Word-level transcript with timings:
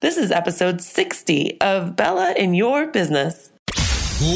This 0.00 0.16
is 0.16 0.30
episode 0.30 0.80
60 0.80 1.60
of 1.60 1.96
Bella 1.96 2.32
in 2.38 2.54
Your 2.54 2.86
Business. 2.86 3.50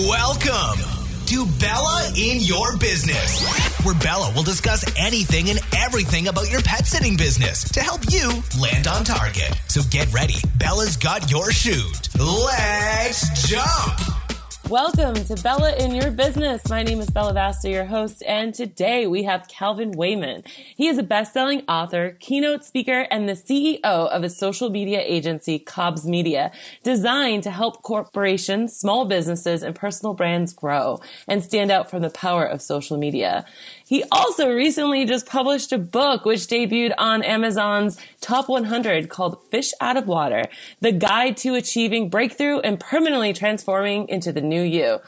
Welcome 0.08 0.84
to 1.26 1.46
Bella 1.60 2.10
in 2.18 2.40
Your 2.40 2.76
Business, 2.78 3.46
where 3.84 3.94
Bella 3.94 4.32
will 4.34 4.42
discuss 4.42 4.84
anything 4.98 5.50
and 5.50 5.60
everything 5.76 6.26
about 6.26 6.50
your 6.50 6.62
pet 6.62 6.84
sitting 6.84 7.16
business 7.16 7.62
to 7.70 7.80
help 7.80 8.00
you 8.10 8.42
land 8.60 8.88
on 8.88 9.04
target. 9.04 9.56
So 9.68 9.82
get 9.88 10.12
ready. 10.12 10.34
Bella's 10.56 10.96
got 10.96 11.30
your 11.30 11.52
chute. 11.52 12.08
Let's 12.18 13.48
jump. 13.48 14.21
Welcome 14.68 15.14
to 15.14 15.34
Bella 15.42 15.74
in 15.76 15.92
Your 15.92 16.12
Business. 16.12 16.66
My 16.68 16.84
name 16.84 17.00
is 17.00 17.10
Bella 17.10 17.34
Vasta, 17.34 17.68
your 17.68 17.84
host, 17.84 18.22
and 18.26 18.54
today 18.54 19.08
we 19.08 19.24
have 19.24 19.48
Calvin 19.48 19.90
Wayman. 19.90 20.44
He 20.76 20.86
is 20.86 20.98
a 20.98 21.02
best-selling 21.02 21.62
author, 21.68 22.16
keynote 22.20 22.64
speaker, 22.64 23.06
and 23.10 23.28
the 23.28 23.32
CEO 23.32 23.82
of 23.82 24.22
a 24.22 24.30
social 24.30 24.70
media 24.70 25.02
agency, 25.04 25.58
Cobbs 25.58 26.06
Media, 26.06 26.52
designed 26.84 27.42
to 27.42 27.50
help 27.50 27.82
corporations, 27.82 28.74
small 28.74 29.04
businesses, 29.04 29.62
and 29.64 29.74
personal 29.74 30.14
brands 30.14 30.54
grow 30.54 31.00
and 31.26 31.42
stand 31.42 31.72
out 31.72 31.90
from 31.90 32.00
the 32.00 32.10
power 32.10 32.44
of 32.44 32.62
social 32.62 32.96
media. 32.96 33.44
He 33.84 34.04
also 34.10 34.52
recently 34.52 35.04
just 35.04 35.26
published 35.26 35.72
a 35.72 35.78
book 35.78 36.24
which 36.24 36.40
debuted 36.40 36.94
on 36.98 37.22
Amazon's 37.22 37.98
top 38.20 38.48
100 38.48 39.08
called 39.08 39.42
Fish 39.50 39.72
Out 39.80 39.96
of 39.96 40.06
Water, 40.06 40.44
the 40.80 40.92
guide 40.92 41.36
to 41.38 41.54
achieving 41.54 42.08
breakthrough 42.08 42.60
and 42.60 42.78
permanently 42.78 43.32
transforming 43.32 44.08
into 44.08 44.32
the 44.32 44.40
new 44.40 44.62
you. 44.62 44.98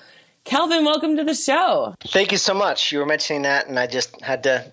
Calvin, 0.44 0.84
welcome 0.84 1.16
to 1.16 1.24
the 1.24 1.34
show. 1.34 1.94
Thank 2.00 2.32
you 2.32 2.38
so 2.38 2.52
much. 2.52 2.92
You 2.92 2.98
were 2.98 3.06
mentioning 3.06 3.42
that, 3.42 3.66
and 3.66 3.78
I 3.78 3.86
just 3.86 4.20
had 4.20 4.42
to 4.42 4.70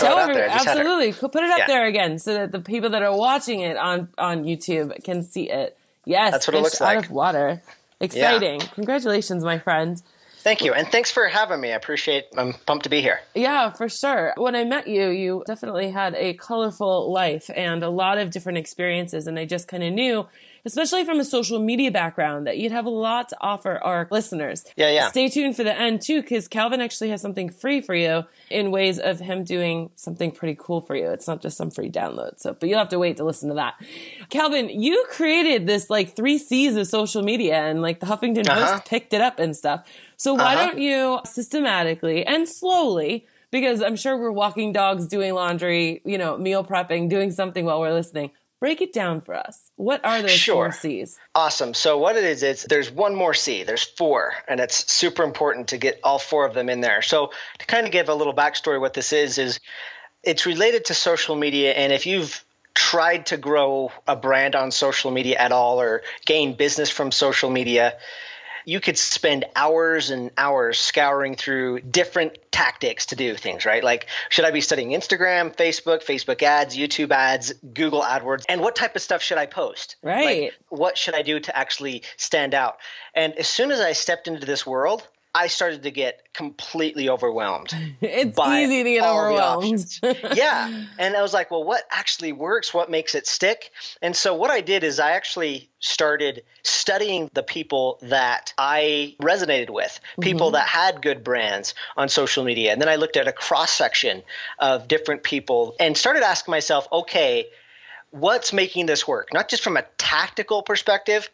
out 0.00 0.32
there. 0.32 0.48
Absolutely, 0.48 1.12
put 1.12 1.34
it 1.36 1.50
up 1.50 1.58
yeah. 1.58 1.66
there 1.66 1.86
again 1.86 2.18
so 2.18 2.34
that 2.34 2.52
the 2.52 2.60
people 2.60 2.90
that 2.90 3.02
are 3.02 3.16
watching 3.16 3.60
it 3.60 3.76
on 3.76 4.08
on 4.18 4.44
YouTube 4.44 5.02
can 5.04 5.22
see 5.22 5.50
it. 5.50 5.76
Yes, 6.04 6.32
that's 6.32 6.46
what 6.46 6.56
it 6.56 6.62
looks 6.62 6.80
out 6.80 6.96
like. 6.96 7.04
of 7.04 7.10
water. 7.10 7.62
Exciting! 8.00 8.60
Yeah. 8.60 8.66
Congratulations, 8.74 9.44
my 9.44 9.58
friend. 9.58 10.00
Thank 10.42 10.62
you. 10.62 10.74
And 10.74 10.88
thanks 10.88 11.10
for 11.10 11.28
having 11.28 11.60
me. 11.60 11.72
I 11.72 11.76
appreciate 11.76 12.26
I'm 12.36 12.52
pumped 12.66 12.82
to 12.84 12.90
be 12.90 13.00
here. 13.00 13.20
Yeah, 13.34 13.70
for 13.70 13.88
sure. 13.88 14.34
When 14.36 14.56
I 14.56 14.64
met 14.64 14.88
you, 14.88 15.08
you 15.08 15.44
definitely 15.46 15.90
had 15.90 16.14
a 16.16 16.34
colorful 16.34 17.12
life 17.12 17.48
and 17.54 17.82
a 17.82 17.88
lot 17.88 18.18
of 18.18 18.30
different 18.30 18.58
experiences 18.58 19.26
and 19.26 19.38
I 19.38 19.44
just 19.44 19.68
kind 19.68 19.84
of 19.84 19.92
knew 19.92 20.26
especially 20.64 21.04
from 21.04 21.20
a 21.20 21.24
social 21.24 21.58
media 21.58 21.90
background, 21.90 22.46
that 22.46 22.58
you'd 22.58 22.72
have 22.72 22.86
a 22.86 22.90
lot 22.90 23.28
to 23.28 23.36
offer 23.40 23.78
our 23.82 24.08
listeners. 24.10 24.64
Yeah, 24.76 24.90
yeah. 24.90 25.08
Stay 25.08 25.28
tuned 25.28 25.56
for 25.56 25.64
the 25.64 25.78
end 25.78 26.02
too, 26.02 26.22
because 26.22 26.48
Calvin 26.48 26.80
actually 26.80 27.10
has 27.10 27.20
something 27.20 27.50
free 27.50 27.80
for 27.80 27.94
you 27.94 28.24
in 28.50 28.70
ways 28.70 28.98
of 28.98 29.20
him 29.20 29.44
doing 29.44 29.90
something 29.96 30.30
pretty 30.30 30.56
cool 30.58 30.80
for 30.80 30.94
you. 30.94 31.10
It's 31.10 31.26
not 31.26 31.42
just 31.42 31.56
some 31.56 31.70
free 31.70 31.90
download. 31.90 32.38
So, 32.38 32.56
but 32.58 32.68
you'll 32.68 32.78
have 32.78 32.90
to 32.90 32.98
wait 32.98 33.16
to 33.18 33.24
listen 33.24 33.48
to 33.48 33.56
that. 33.56 33.74
Calvin, 34.30 34.68
you 34.68 35.04
created 35.10 35.66
this 35.66 35.90
like 35.90 36.14
three 36.14 36.38
C's 36.38 36.76
of 36.76 36.86
social 36.86 37.22
media 37.22 37.56
and 37.56 37.82
like 37.82 38.00
the 38.00 38.06
Huffington 38.06 38.48
uh-huh. 38.48 38.72
Post 38.72 38.86
picked 38.86 39.12
it 39.12 39.20
up 39.20 39.38
and 39.38 39.56
stuff. 39.56 39.86
So 40.16 40.34
why 40.34 40.54
uh-huh. 40.54 40.66
don't 40.66 40.78
you 40.78 41.20
systematically 41.24 42.24
and 42.24 42.48
slowly 42.48 43.26
because 43.52 43.82
I'm 43.82 43.96
sure 43.96 44.16
we're 44.16 44.32
walking 44.32 44.72
dogs, 44.72 45.06
doing 45.06 45.34
laundry, 45.34 46.00
you 46.04 46.18
know, 46.18 46.36
meal 46.36 46.64
prepping, 46.64 47.08
doing 47.08 47.30
something 47.30 47.64
while 47.64 47.80
we're 47.80 47.92
listening. 47.92 48.30
Break 48.62 48.80
it 48.80 48.92
down 48.92 49.22
for 49.22 49.34
us. 49.34 49.72
What 49.74 50.04
are 50.04 50.22
those 50.22 50.30
sure. 50.30 50.66
four 50.66 50.70
C's? 50.70 51.18
Awesome. 51.34 51.74
So 51.74 51.98
what 51.98 52.14
it 52.14 52.22
is, 52.22 52.44
is 52.44 52.62
there's 52.62 52.92
one 52.92 53.12
more 53.12 53.34
C. 53.34 53.64
There's 53.64 53.82
four, 53.82 54.34
and 54.46 54.60
it's 54.60 54.92
super 54.92 55.24
important 55.24 55.70
to 55.70 55.78
get 55.78 55.98
all 56.04 56.20
four 56.20 56.46
of 56.46 56.54
them 56.54 56.68
in 56.68 56.80
there. 56.80 57.02
So 57.02 57.32
to 57.58 57.66
kind 57.66 57.86
of 57.86 57.92
give 57.92 58.08
a 58.08 58.14
little 58.14 58.32
backstory, 58.32 58.80
what 58.80 58.94
this 58.94 59.12
is 59.12 59.38
is 59.38 59.58
it's 60.22 60.46
related 60.46 60.84
to 60.84 60.94
social 60.94 61.34
media, 61.34 61.72
and 61.72 61.92
if 61.92 62.06
you've 62.06 62.44
tried 62.72 63.26
to 63.26 63.36
grow 63.36 63.90
a 64.06 64.14
brand 64.14 64.54
on 64.54 64.70
social 64.70 65.10
media 65.10 65.38
at 65.38 65.50
all 65.50 65.80
or 65.80 66.02
gain 66.24 66.54
business 66.54 66.88
from 66.88 67.10
social 67.10 67.50
media, 67.50 67.94
you 68.64 68.80
could 68.80 68.98
spend 68.98 69.44
hours 69.56 70.10
and 70.10 70.30
hours 70.36 70.78
scouring 70.78 71.34
through 71.36 71.80
different 71.80 72.38
tactics 72.50 73.06
to 73.06 73.16
do 73.16 73.34
things, 73.34 73.64
right? 73.64 73.82
Like, 73.82 74.06
should 74.28 74.44
I 74.44 74.50
be 74.50 74.60
studying 74.60 74.90
Instagram, 74.90 75.54
Facebook, 75.56 76.04
Facebook 76.04 76.42
ads, 76.42 76.76
YouTube 76.76 77.10
ads, 77.10 77.52
Google 77.52 78.02
AdWords, 78.02 78.44
and 78.48 78.60
what 78.60 78.76
type 78.76 78.94
of 78.96 79.02
stuff 79.02 79.22
should 79.22 79.38
I 79.38 79.46
post? 79.46 79.96
Right. 80.02 80.42
Like, 80.42 80.54
what 80.68 80.98
should 80.98 81.14
I 81.14 81.22
do 81.22 81.40
to 81.40 81.56
actually 81.56 82.02
stand 82.16 82.54
out? 82.54 82.78
And 83.14 83.34
as 83.34 83.46
soon 83.46 83.70
as 83.70 83.80
I 83.80 83.92
stepped 83.92 84.28
into 84.28 84.46
this 84.46 84.66
world, 84.66 85.06
I 85.34 85.46
started 85.46 85.84
to 85.84 85.90
get 85.90 86.32
completely 86.34 87.08
overwhelmed. 87.08 87.74
It's 88.02 88.38
easy 88.38 88.82
to 88.82 88.90
get 88.90 89.04
overwhelmed. 89.04 89.98
yeah. 90.34 90.84
And 90.98 91.16
I 91.16 91.22
was 91.22 91.32
like, 91.32 91.50
well, 91.50 91.64
what 91.64 91.82
actually 91.90 92.32
works? 92.32 92.74
What 92.74 92.90
makes 92.90 93.14
it 93.14 93.26
stick? 93.26 93.70
And 94.02 94.14
so 94.14 94.34
what 94.34 94.50
I 94.50 94.60
did 94.60 94.84
is 94.84 95.00
I 95.00 95.12
actually 95.12 95.70
started 95.78 96.42
studying 96.62 97.30
the 97.32 97.42
people 97.42 97.98
that 98.02 98.52
I 98.58 99.16
resonated 99.22 99.70
with, 99.70 99.98
people 100.20 100.48
mm-hmm. 100.48 100.54
that 100.54 100.68
had 100.68 101.00
good 101.00 101.24
brands 101.24 101.74
on 101.96 102.08
social 102.08 102.44
media. 102.44 102.72
And 102.72 102.80
then 102.80 102.88
I 102.88 102.96
looked 102.96 103.16
at 103.16 103.28
a 103.28 103.32
cross 103.32 103.70
section 103.70 104.22
of 104.58 104.88
different 104.88 105.22
people 105.22 105.74
and 105.80 105.96
started 105.96 106.22
asking 106.22 106.52
myself, 106.52 106.86
okay, 106.92 107.46
what's 108.10 108.52
making 108.52 108.86
this 108.86 109.08
work? 109.08 109.32
Not 109.32 109.48
just 109.48 109.62
from 109.62 109.76
a 109.76 109.84
tactical 109.96 110.62
perspective, 110.62 111.30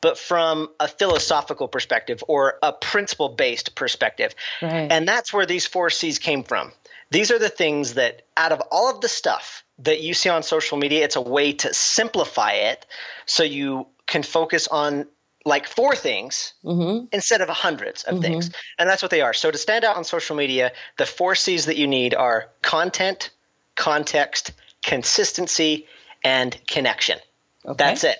but 0.00 0.18
from 0.18 0.68
a 0.78 0.88
philosophical 0.88 1.68
perspective 1.68 2.22
or 2.26 2.58
a 2.62 2.72
principle 2.72 3.28
based 3.30 3.74
perspective. 3.74 4.34
Right. 4.62 4.90
And 4.90 5.06
that's 5.06 5.32
where 5.32 5.46
these 5.46 5.66
four 5.66 5.90
C's 5.90 6.18
came 6.18 6.42
from. 6.42 6.72
These 7.10 7.30
are 7.30 7.38
the 7.38 7.48
things 7.48 7.94
that, 7.94 8.22
out 8.36 8.52
of 8.52 8.62
all 8.70 8.90
of 8.90 9.00
the 9.00 9.08
stuff 9.08 9.64
that 9.80 10.00
you 10.00 10.14
see 10.14 10.28
on 10.28 10.42
social 10.42 10.78
media, 10.78 11.04
it's 11.04 11.16
a 11.16 11.20
way 11.20 11.52
to 11.52 11.74
simplify 11.74 12.52
it 12.52 12.86
so 13.26 13.42
you 13.42 13.88
can 14.06 14.22
focus 14.22 14.68
on 14.68 15.06
like 15.44 15.66
four 15.66 15.96
things 15.96 16.52
mm-hmm. 16.62 17.06
instead 17.12 17.40
of 17.40 17.48
hundreds 17.48 18.04
of 18.04 18.14
mm-hmm. 18.14 18.22
things. 18.22 18.50
And 18.78 18.88
that's 18.88 19.02
what 19.02 19.10
they 19.10 19.22
are. 19.22 19.32
So 19.32 19.50
to 19.50 19.58
stand 19.58 19.84
out 19.84 19.96
on 19.96 20.04
social 20.04 20.36
media, 20.36 20.72
the 20.98 21.06
four 21.06 21.34
C's 21.34 21.66
that 21.66 21.76
you 21.76 21.86
need 21.86 22.14
are 22.14 22.50
content, 22.62 23.30
context, 23.74 24.52
consistency, 24.84 25.86
and 26.22 26.56
connection. 26.66 27.18
Okay. 27.66 27.74
That's 27.76 28.04
it 28.04 28.18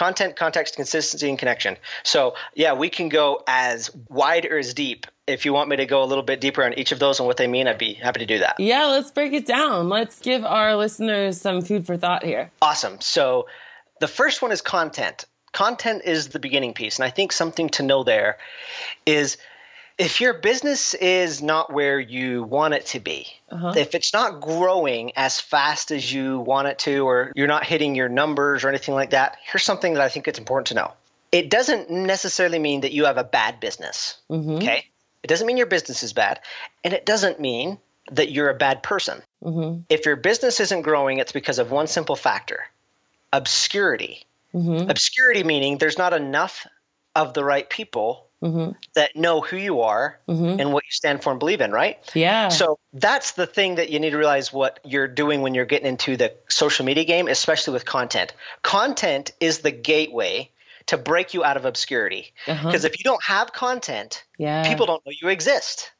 content, 0.00 0.34
context, 0.34 0.76
consistency, 0.76 1.28
and 1.28 1.38
connection. 1.38 1.76
So, 2.04 2.34
yeah, 2.54 2.72
we 2.72 2.88
can 2.88 3.10
go 3.10 3.42
as 3.46 3.90
wide 4.08 4.46
or 4.46 4.56
as 4.56 4.72
deep. 4.72 5.06
If 5.26 5.44
you 5.44 5.52
want 5.52 5.68
me 5.68 5.76
to 5.76 5.84
go 5.84 6.02
a 6.02 6.06
little 6.06 6.24
bit 6.24 6.40
deeper 6.40 6.64
on 6.64 6.72
each 6.78 6.90
of 6.90 6.98
those 6.98 7.20
and 7.20 7.26
what 7.26 7.36
they 7.36 7.46
mean, 7.46 7.68
I'd 7.68 7.76
be 7.76 7.92
happy 7.92 8.20
to 8.20 8.26
do 8.26 8.38
that. 8.38 8.58
Yeah, 8.58 8.86
let's 8.86 9.10
break 9.10 9.34
it 9.34 9.44
down. 9.44 9.90
Let's 9.90 10.18
give 10.20 10.42
our 10.42 10.74
listeners 10.74 11.38
some 11.38 11.60
food 11.60 11.84
for 11.84 11.98
thought 11.98 12.24
here. 12.24 12.50
Awesome. 12.62 12.98
So, 13.02 13.46
the 14.00 14.08
first 14.08 14.40
one 14.40 14.52
is 14.52 14.62
content. 14.62 15.26
Content 15.52 16.00
is 16.06 16.28
the 16.28 16.38
beginning 16.38 16.72
piece. 16.72 16.98
And 16.98 17.04
I 17.04 17.10
think 17.10 17.30
something 17.30 17.68
to 17.70 17.82
know 17.82 18.02
there 18.02 18.38
is 19.04 19.36
if 20.00 20.22
your 20.22 20.32
business 20.32 20.94
is 20.94 21.42
not 21.42 21.70
where 21.70 22.00
you 22.00 22.42
want 22.42 22.72
it 22.72 22.86
to 22.86 23.00
be, 23.00 23.26
uh-huh. 23.50 23.74
if 23.76 23.94
it's 23.94 24.14
not 24.14 24.40
growing 24.40 25.12
as 25.14 25.38
fast 25.38 25.90
as 25.90 26.10
you 26.10 26.40
want 26.40 26.68
it 26.68 26.78
to, 26.80 27.06
or 27.06 27.32
you're 27.36 27.46
not 27.46 27.64
hitting 27.64 27.94
your 27.94 28.08
numbers 28.08 28.64
or 28.64 28.70
anything 28.70 28.94
like 28.94 29.10
that, 29.10 29.36
here's 29.44 29.62
something 29.62 29.92
that 29.92 30.02
I 30.02 30.08
think 30.08 30.26
it's 30.26 30.38
important 30.38 30.68
to 30.68 30.74
know. 30.74 30.92
It 31.30 31.50
doesn't 31.50 31.90
necessarily 31.90 32.58
mean 32.58 32.80
that 32.80 32.92
you 32.92 33.04
have 33.04 33.18
a 33.18 33.24
bad 33.24 33.60
business. 33.60 34.16
Mm-hmm. 34.30 34.56
Okay. 34.56 34.86
It 35.22 35.26
doesn't 35.26 35.46
mean 35.46 35.58
your 35.58 35.66
business 35.66 36.02
is 36.02 36.14
bad. 36.14 36.40
And 36.82 36.94
it 36.94 37.04
doesn't 37.04 37.38
mean 37.38 37.78
that 38.10 38.32
you're 38.32 38.48
a 38.48 38.54
bad 38.54 38.82
person. 38.82 39.20
Mm-hmm. 39.44 39.82
If 39.90 40.06
your 40.06 40.16
business 40.16 40.60
isn't 40.60 40.80
growing, 40.80 41.18
it's 41.18 41.32
because 41.32 41.58
of 41.58 41.70
one 41.70 41.86
simple 41.86 42.16
factor 42.16 42.64
obscurity. 43.34 44.24
Mm-hmm. 44.54 44.90
Obscurity 44.90 45.44
meaning 45.44 45.76
there's 45.76 45.98
not 45.98 46.14
enough 46.14 46.66
of 47.14 47.34
the 47.34 47.44
right 47.44 47.68
people 47.68 48.29
mm-hmm. 48.42 48.72
that 48.94 49.16
know 49.16 49.40
who 49.40 49.56
you 49.56 49.82
are 49.82 50.18
mm-hmm. 50.28 50.60
and 50.60 50.72
what 50.72 50.84
you 50.84 50.90
stand 50.90 51.22
for 51.22 51.30
and 51.30 51.38
believe 51.38 51.60
in, 51.60 51.72
right? 51.72 51.98
Yeah. 52.14 52.48
So 52.48 52.78
that's 52.92 53.32
the 53.32 53.46
thing 53.46 53.76
that 53.76 53.90
you 53.90 54.00
need 54.00 54.10
to 54.10 54.18
realize 54.18 54.52
what 54.52 54.80
you're 54.84 55.08
doing 55.08 55.42
when 55.42 55.54
you're 55.54 55.66
getting 55.66 55.88
into 55.88 56.16
the 56.16 56.34
social 56.48 56.84
media 56.84 57.04
game, 57.04 57.28
especially 57.28 57.74
with 57.74 57.84
content. 57.84 58.32
Content 58.62 59.32
is 59.40 59.60
the 59.60 59.70
gateway 59.70 60.50
to 60.86 60.98
break 60.98 61.34
you 61.34 61.44
out 61.44 61.56
of 61.56 61.64
obscurity. 61.64 62.32
Because 62.46 62.84
uh-huh. 62.84 62.86
if 62.86 62.98
you 62.98 63.04
don't 63.04 63.22
have 63.24 63.52
content, 63.52 64.24
yeah. 64.38 64.66
people 64.66 64.86
don't 64.86 65.04
know 65.06 65.12
you 65.20 65.28
exist. 65.28 65.92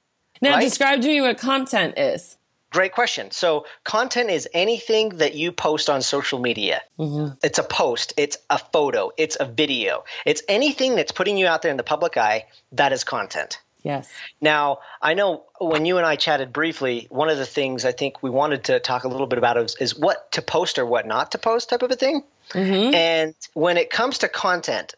Now, 0.43 0.55
right? 0.55 0.63
describe 0.63 1.03
to 1.03 1.09
me 1.09 1.21
what 1.21 1.39
content 1.39 1.99
is. 1.99 2.37
Great 2.71 2.93
question. 2.93 3.31
So, 3.33 3.67
content 3.83 4.31
is 4.31 4.49
anything 4.55 5.11
that 5.19 5.35
you 5.35 5.51
post 5.51 5.91
on 5.91 6.03
social 6.03 6.39
media. 6.39 6.83
Mm-hmm. 6.99 7.35
It's 7.43 7.59
a 7.59 7.65
post, 7.65 8.15
it's 8.17 8.39
a 8.49 8.59
photo, 8.59 9.11
it's 9.17 9.37
a 9.41 9.45
video, 9.45 10.05
it's 10.25 10.43
anything 10.49 10.95
that's 10.95 11.11
putting 11.11 11.37
you 11.37 11.49
out 11.49 11.63
there 11.63 11.73
in 11.73 11.77
the 11.77 11.83
public 11.83 12.17
eye 12.17 12.47
that 12.73 12.93
is 12.93 13.03
content. 13.03 13.59
Yes. 13.83 14.09
Now, 14.41 14.81
I 15.01 15.15
know 15.15 15.45
when 15.59 15.85
you 15.85 15.97
and 15.97 16.07
I 16.07 16.17
chatted 16.17 16.53
briefly, 16.53 17.07
one 17.11 17.29
of 17.29 17.39
the 17.39 17.47
things 17.47 17.85
I 17.85 17.93
think 17.93 18.23
we 18.23 18.31
wanted 18.31 18.65
to 18.65 18.79
talk 18.79 19.05
a 19.05 19.09
little 19.09 19.27
bit 19.27 19.39
about 19.39 19.57
is, 19.57 19.77
is 19.81 19.99
what 19.99 20.33
to 20.33 20.43
post 20.43 20.79
or 20.79 20.87
what 20.87 21.07
not 21.07 21.33
to 21.33 21.39
post 21.39 21.71
type 21.71 21.83
of 21.83 21.91
a 21.91 21.97
thing. 21.97 22.23
Mm-hmm. 22.51 22.95
And 22.95 23.35
when 23.55 23.77
it 23.77 23.91
comes 23.91 24.19
to 24.19 24.29
content, 24.29 24.95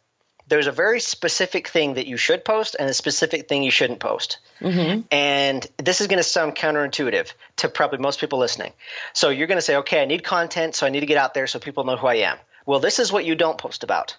there's 0.49 0.67
a 0.67 0.73
very 0.73 1.01
specific 1.01 1.69
thing 1.69 1.95
that 1.95 2.07
you 2.07 2.17
should 2.17 2.45
post 2.45 2.77
and 2.79 2.89
a 2.89 2.95
specific 2.95 3.49
thing 3.49 3.63
you 3.63 3.71
shouldn't 3.71 4.01
post. 4.01 4.39
Mm-hmm. 4.61 5.03
And 5.11 5.67
this 5.79 6.01
is 6.01 6.07
going 6.07 6.19
to 6.19 6.25
sound 6.25 6.55
counterintuitive 6.55 7.33
to 7.57 7.69
probably 7.69 7.99
most 7.99 8.21
people 8.21 8.39
listening. 8.39 8.73
So 9.13 9.31
you're 9.31 9.47
going 9.47 9.59
to 9.59 9.63
say, 9.63 9.77
okay, 9.77 10.03
I 10.03 10.05
need 10.05 10.25
content, 10.25 10.75
so 10.75 10.87
I 10.87 10.91
need 10.91 11.01
to 11.01 11.07
get 11.07 11.17
out 11.17 11.35
there 11.35 11.47
so 11.47 11.59
people 11.59 11.85
know 11.85 11.97
who 11.97 12.07
I 12.07 12.17
am. 12.17 12.37
Well, 12.67 12.81
this 12.81 12.99
is 12.99 13.13
what 13.13 13.25
you 13.25 13.35
don't 13.35 13.59
post 13.59 13.83
about. 13.85 14.17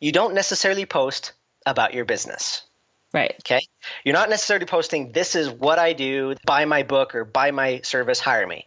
You 0.00 0.12
don't 0.12 0.34
necessarily 0.34 0.84
post 0.84 1.32
about 1.64 1.94
your 1.94 2.04
business. 2.04 2.62
Right. 3.12 3.34
Okay. 3.40 3.60
You're 4.04 4.14
not 4.14 4.30
necessarily 4.30 4.66
posting, 4.66 5.12
this 5.12 5.36
is 5.36 5.50
what 5.50 5.78
I 5.78 5.92
do, 5.92 6.34
buy 6.46 6.64
my 6.64 6.82
book 6.82 7.14
or 7.14 7.24
buy 7.24 7.50
my 7.50 7.80
service, 7.82 8.18
hire 8.20 8.46
me. 8.46 8.66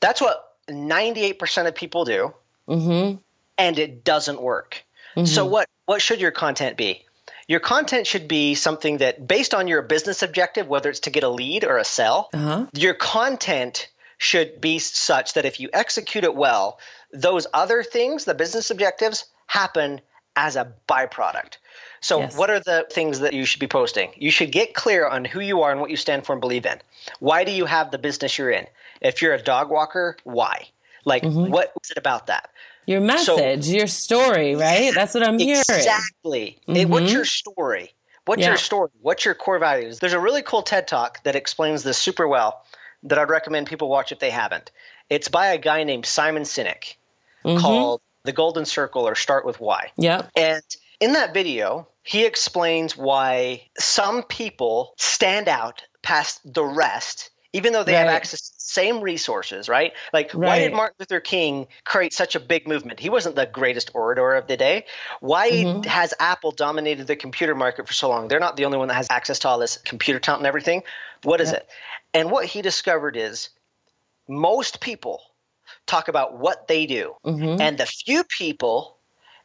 That's 0.00 0.20
what 0.20 0.42
98% 0.68 1.66
of 1.66 1.74
people 1.74 2.04
do. 2.04 2.32
Mm-hmm. 2.68 3.16
And 3.58 3.78
it 3.78 4.04
doesn't 4.04 4.40
work. 4.40 4.84
Mm-hmm. 5.16 5.26
So, 5.26 5.46
what, 5.46 5.68
what 5.86 6.02
should 6.02 6.20
your 6.20 6.30
content 6.30 6.76
be? 6.76 7.04
Your 7.48 7.60
content 7.60 8.06
should 8.06 8.28
be 8.28 8.54
something 8.54 8.98
that, 8.98 9.26
based 9.26 9.54
on 9.54 9.68
your 9.68 9.82
business 9.82 10.22
objective, 10.22 10.68
whether 10.68 10.88
it's 10.90 11.00
to 11.00 11.10
get 11.10 11.24
a 11.24 11.28
lead 11.28 11.64
or 11.64 11.78
a 11.78 11.84
sell, 11.84 12.30
uh-huh. 12.32 12.66
your 12.74 12.94
content 12.94 13.88
should 14.18 14.60
be 14.60 14.78
such 14.78 15.34
that 15.34 15.44
if 15.44 15.58
you 15.58 15.68
execute 15.72 16.24
it 16.24 16.34
well, 16.34 16.78
those 17.12 17.46
other 17.52 17.82
things, 17.82 18.24
the 18.24 18.34
business 18.34 18.70
objectives, 18.70 19.26
happen 19.46 20.00
as 20.36 20.56
a 20.56 20.72
byproduct. 20.88 21.58
So, 22.00 22.20
yes. 22.20 22.36
what 22.36 22.50
are 22.50 22.60
the 22.60 22.86
things 22.90 23.20
that 23.20 23.32
you 23.32 23.44
should 23.44 23.60
be 23.60 23.68
posting? 23.68 24.10
You 24.16 24.30
should 24.30 24.50
get 24.50 24.74
clear 24.74 25.06
on 25.06 25.24
who 25.24 25.40
you 25.40 25.62
are 25.62 25.70
and 25.70 25.80
what 25.80 25.90
you 25.90 25.96
stand 25.96 26.24
for 26.24 26.32
and 26.32 26.40
believe 26.40 26.66
in. 26.66 26.80
Why 27.20 27.44
do 27.44 27.52
you 27.52 27.66
have 27.66 27.90
the 27.90 27.98
business 27.98 28.38
you're 28.38 28.50
in? 28.50 28.66
If 29.00 29.22
you're 29.22 29.34
a 29.34 29.42
dog 29.42 29.70
walker, 29.70 30.16
why? 30.24 30.68
Like, 31.04 31.22
mm-hmm. 31.22 31.50
what 31.50 31.72
is 31.82 31.90
it 31.90 31.98
about 31.98 32.28
that? 32.28 32.50
Your 32.86 33.00
message, 33.00 33.64
so, 33.64 33.72
your 33.72 33.86
story, 33.86 34.56
right? 34.56 34.92
That's 34.94 35.14
what 35.14 35.26
I'm 35.26 35.38
hearing. 35.38 35.60
Exactly. 35.60 36.58
Mm-hmm. 36.68 36.90
what's 36.90 37.12
your 37.12 37.24
story? 37.24 37.94
What's 38.24 38.42
yeah. 38.42 38.48
your 38.48 38.56
story? 38.56 38.90
What's 39.00 39.24
your 39.24 39.34
core 39.34 39.58
values? 39.58 39.98
There's 39.98 40.12
a 40.12 40.20
really 40.20 40.42
cool 40.42 40.62
TED 40.62 40.86
talk 40.86 41.22
that 41.24 41.36
explains 41.36 41.82
this 41.82 41.98
super 41.98 42.26
well 42.26 42.64
that 43.04 43.18
I'd 43.18 43.30
recommend 43.30 43.66
people 43.66 43.88
watch 43.88 44.12
if 44.12 44.18
they 44.18 44.30
haven't. 44.30 44.70
It's 45.10 45.28
by 45.28 45.48
a 45.48 45.58
guy 45.58 45.84
named 45.84 46.06
Simon 46.06 46.44
Sinek 46.44 46.94
mm-hmm. 47.44 47.58
called 47.58 48.00
The 48.24 48.32
Golden 48.32 48.64
Circle 48.64 49.08
or 49.08 49.14
Start 49.14 49.44
with 49.44 49.60
Why. 49.60 49.90
Yeah. 49.96 50.28
And 50.36 50.62
in 51.00 51.14
that 51.14 51.34
video, 51.34 51.88
he 52.04 52.24
explains 52.24 52.96
why 52.96 53.68
some 53.78 54.22
people 54.22 54.94
stand 54.96 55.48
out 55.48 55.82
past 56.02 56.40
the 56.44 56.64
rest 56.64 57.30
even 57.52 57.72
though 57.72 57.84
they 57.84 57.92
right. 57.92 58.00
have 58.00 58.08
access 58.08 58.40
to 58.40 58.54
the 58.54 58.60
same 58.60 59.00
resources, 59.00 59.68
right? 59.68 59.92
Like, 60.12 60.32
right. 60.34 60.46
why 60.46 60.58
did 60.60 60.72
Martin 60.72 60.96
Luther 60.98 61.20
King 61.20 61.66
create 61.84 62.12
such 62.14 62.34
a 62.34 62.40
big 62.40 62.66
movement? 62.66 63.00
He 63.00 63.10
wasn't 63.10 63.36
the 63.36 63.46
greatest 63.46 63.90
orator 63.94 64.34
of 64.34 64.46
the 64.46 64.56
day. 64.56 64.86
Why 65.20 65.50
mm-hmm. 65.50 65.82
has 65.82 66.14
Apple 66.18 66.52
dominated 66.52 67.06
the 67.06 67.16
computer 67.16 67.54
market 67.54 67.86
for 67.86 67.92
so 67.92 68.08
long? 68.08 68.28
They're 68.28 68.40
not 68.40 68.56
the 68.56 68.64
only 68.64 68.78
one 68.78 68.88
that 68.88 68.94
has 68.94 69.08
access 69.10 69.38
to 69.40 69.48
all 69.48 69.58
this 69.58 69.76
computer 69.78 70.18
talent 70.18 70.40
and 70.40 70.46
everything. 70.46 70.82
What 71.22 71.40
is 71.40 71.52
it? 71.52 71.68
And 72.14 72.30
what 72.30 72.46
he 72.46 72.62
discovered 72.62 73.16
is 73.16 73.50
most 74.28 74.80
people 74.80 75.22
talk 75.86 76.08
about 76.08 76.38
what 76.38 76.68
they 76.68 76.86
do, 76.86 77.14
mm-hmm. 77.24 77.60
and 77.60 77.78
the 77.78 77.86
few 77.86 78.24
people 78.24 78.96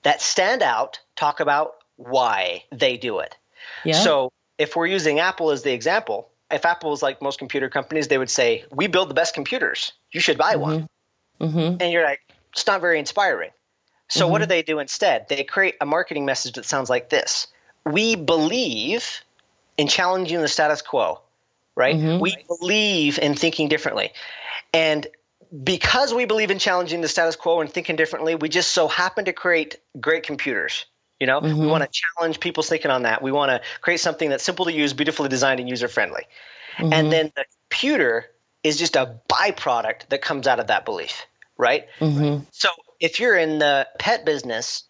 that 0.03 0.21
stand 0.21 0.61
out 0.61 0.99
talk 1.15 1.39
about 1.39 1.75
why 1.97 2.63
they 2.71 2.97
do 2.97 3.19
it. 3.19 3.35
Yeah. 3.83 3.99
So 3.99 4.31
if 4.57 4.75
we're 4.75 4.87
using 4.87 5.19
Apple 5.19 5.51
as 5.51 5.63
the 5.63 5.73
example, 5.73 6.29
if 6.51 6.65
Apple 6.65 6.91
was 6.91 7.01
like 7.01 7.21
most 7.21 7.39
computer 7.39 7.69
companies, 7.69 8.07
they 8.07 8.17
would 8.17 8.29
say, 8.29 8.65
"We 8.71 8.87
build 8.87 9.09
the 9.09 9.13
best 9.13 9.33
computers. 9.33 9.91
You 10.11 10.19
should 10.19 10.37
buy 10.37 10.53
mm-hmm. 10.53 10.61
one." 10.61 10.89
Mm-hmm. 11.41 11.81
And 11.81 11.91
you're 11.91 12.03
like, 12.03 12.21
"It's 12.53 12.67
not 12.67 12.81
very 12.81 12.99
inspiring." 12.99 13.51
So 14.09 14.23
mm-hmm. 14.23 14.31
what 14.31 14.39
do 14.39 14.45
they 14.45 14.63
do 14.63 14.79
instead? 14.79 15.27
They 15.27 15.43
create 15.43 15.75
a 15.81 15.85
marketing 15.85 16.25
message 16.25 16.53
that 16.53 16.65
sounds 16.65 16.89
like 16.89 17.09
this: 17.09 17.47
"We 17.85 18.15
believe 18.15 19.21
in 19.77 19.87
challenging 19.87 20.41
the 20.41 20.47
status 20.47 20.81
quo." 20.81 21.21
Right? 21.75 21.95
Mm-hmm. 21.95 22.19
We 22.19 22.35
believe 22.47 23.19
in 23.19 23.35
thinking 23.35 23.67
differently. 23.67 24.11
And 24.73 25.05
because 25.63 26.13
we 26.13 26.25
believe 26.25 26.51
in 26.51 26.59
challenging 26.59 27.01
the 27.01 27.07
status 27.07 27.35
quo 27.35 27.61
and 27.61 27.71
thinking 27.71 27.95
differently, 27.95 28.35
we 28.35 28.49
just 28.49 28.71
so 28.71 28.87
happen 28.87 29.25
to 29.25 29.33
create 29.33 29.77
great 29.99 30.23
computers. 30.23 30.85
You 31.19 31.27
know, 31.27 31.41
mm-hmm. 31.41 31.57
we 31.57 31.67
want 31.67 31.83
to 31.83 31.89
challenge 31.91 32.39
people's 32.39 32.69
thinking 32.69 32.91
on 32.91 33.03
that. 33.03 33.21
We 33.21 33.31
want 33.31 33.49
to 33.49 33.61
create 33.81 33.99
something 33.99 34.29
that's 34.29 34.43
simple 34.43 34.65
to 34.65 34.73
use, 34.73 34.93
beautifully 34.93 35.29
designed, 35.29 35.59
and 35.59 35.69
user 35.69 35.87
friendly. 35.87 36.23
Mm-hmm. 36.77 36.93
And 36.93 37.11
then 37.11 37.31
the 37.35 37.45
computer 37.69 38.25
is 38.63 38.77
just 38.77 38.95
a 38.95 39.19
byproduct 39.29 40.09
that 40.09 40.21
comes 40.21 40.47
out 40.47 40.59
of 40.59 40.67
that 40.67 40.85
belief, 40.85 41.25
right? 41.57 41.87
Mm-hmm. 41.99 42.43
So 42.51 42.69
if 42.99 43.19
you're 43.19 43.35
in 43.35 43.59
the 43.59 43.87
pet 43.97 44.25
business, 44.25 44.83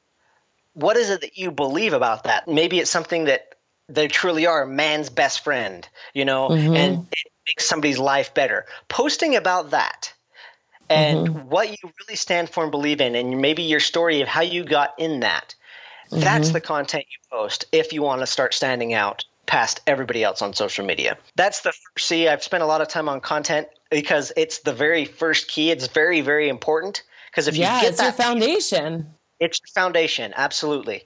what 0.73 0.97
is 0.97 1.09
it 1.09 1.21
that 1.21 1.37
you 1.37 1.51
believe 1.51 1.93
about 1.93 2.25
that? 2.25 2.47
Maybe 2.47 2.79
it's 2.79 2.91
something 2.91 3.25
that 3.25 3.55
they 3.89 4.07
truly 4.07 4.47
are 4.47 4.65
man's 4.65 5.09
best 5.09 5.43
friend, 5.43 5.87
you 6.13 6.25
know, 6.25 6.49
mm-hmm. 6.49 6.75
and 6.75 7.07
it 7.11 7.31
makes 7.47 7.65
somebody's 7.65 7.99
life 7.99 8.33
better. 8.33 8.65
Posting 8.89 9.35
about 9.35 9.71
that 9.71 10.13
and 10.89 11.27
mm-hmm. 11.27 11.49
what 11.49 11.69
you 11.69 11.77
really 11.83 12.15
stand 12.15 12.49
for 12.49 12.63
and 12.63 12.71
believe 12.71 13.01
in, 13.01 13.15
and 13.15 13.41
maybe 13.41 13.63
your 13.63 13.79
story 13.79 14.21
of 14.21 14.27
how 14.27 14.41
you 14.41 14.65
got 14.65 14.93
in 14.97 15.21
that 15.21 15.55
Mm-hmm. 16.09 16.21
That's 16.21 16.51
the 16.51 16.61
content 16.61 17.05
you 17.09 17.37
post 17.37 17.65
if 17.71 17.93
you 17.93 18.01
want 18.01 18.21
to 18.21 18.27
start 18.27 18.53
standing 18.53 18.93
out 18.93 19.25
past 19.45 19.81
everybody 19.87 20.23
else 20.23 20.41
on 20.41 20.53
social 20.53 20.85
media. 20.85 21.17
That's 21.35 21.61
the 21.61 21.71
first 21.71 22.09
key. 22.09 22.27
I've 22.27 22.43
spent 22.43 22.63
a 22.63 22.65
lot 22.65 22.81
of 22.81 22.87
time 22.87 23.09
on 23.09 23.21
content 23.21 23.67
because 23.89 24.31
it's 24.35 24.59
the 24.59 24.73
very 24.73 25.05
first 25.05 25.47
key. 25.47 25.71
It's 25.71 25.87
very, 25.87 26.21
very 26.21 26.49
important 26.49 27.03
because 27.31 27.47
if 27.47 27.55
yeah, 27.55 27.77
you 27.77 27.81
get 27.81 27.89
it's 27.89 27.97
that, 27.99 28.03
your 28.05 28.13
foundation. 28.13 29.07
It's 29.39 29.59
your 29.59 29.83
foundation, 29.83 30.33
absolutely. 30.35 31.03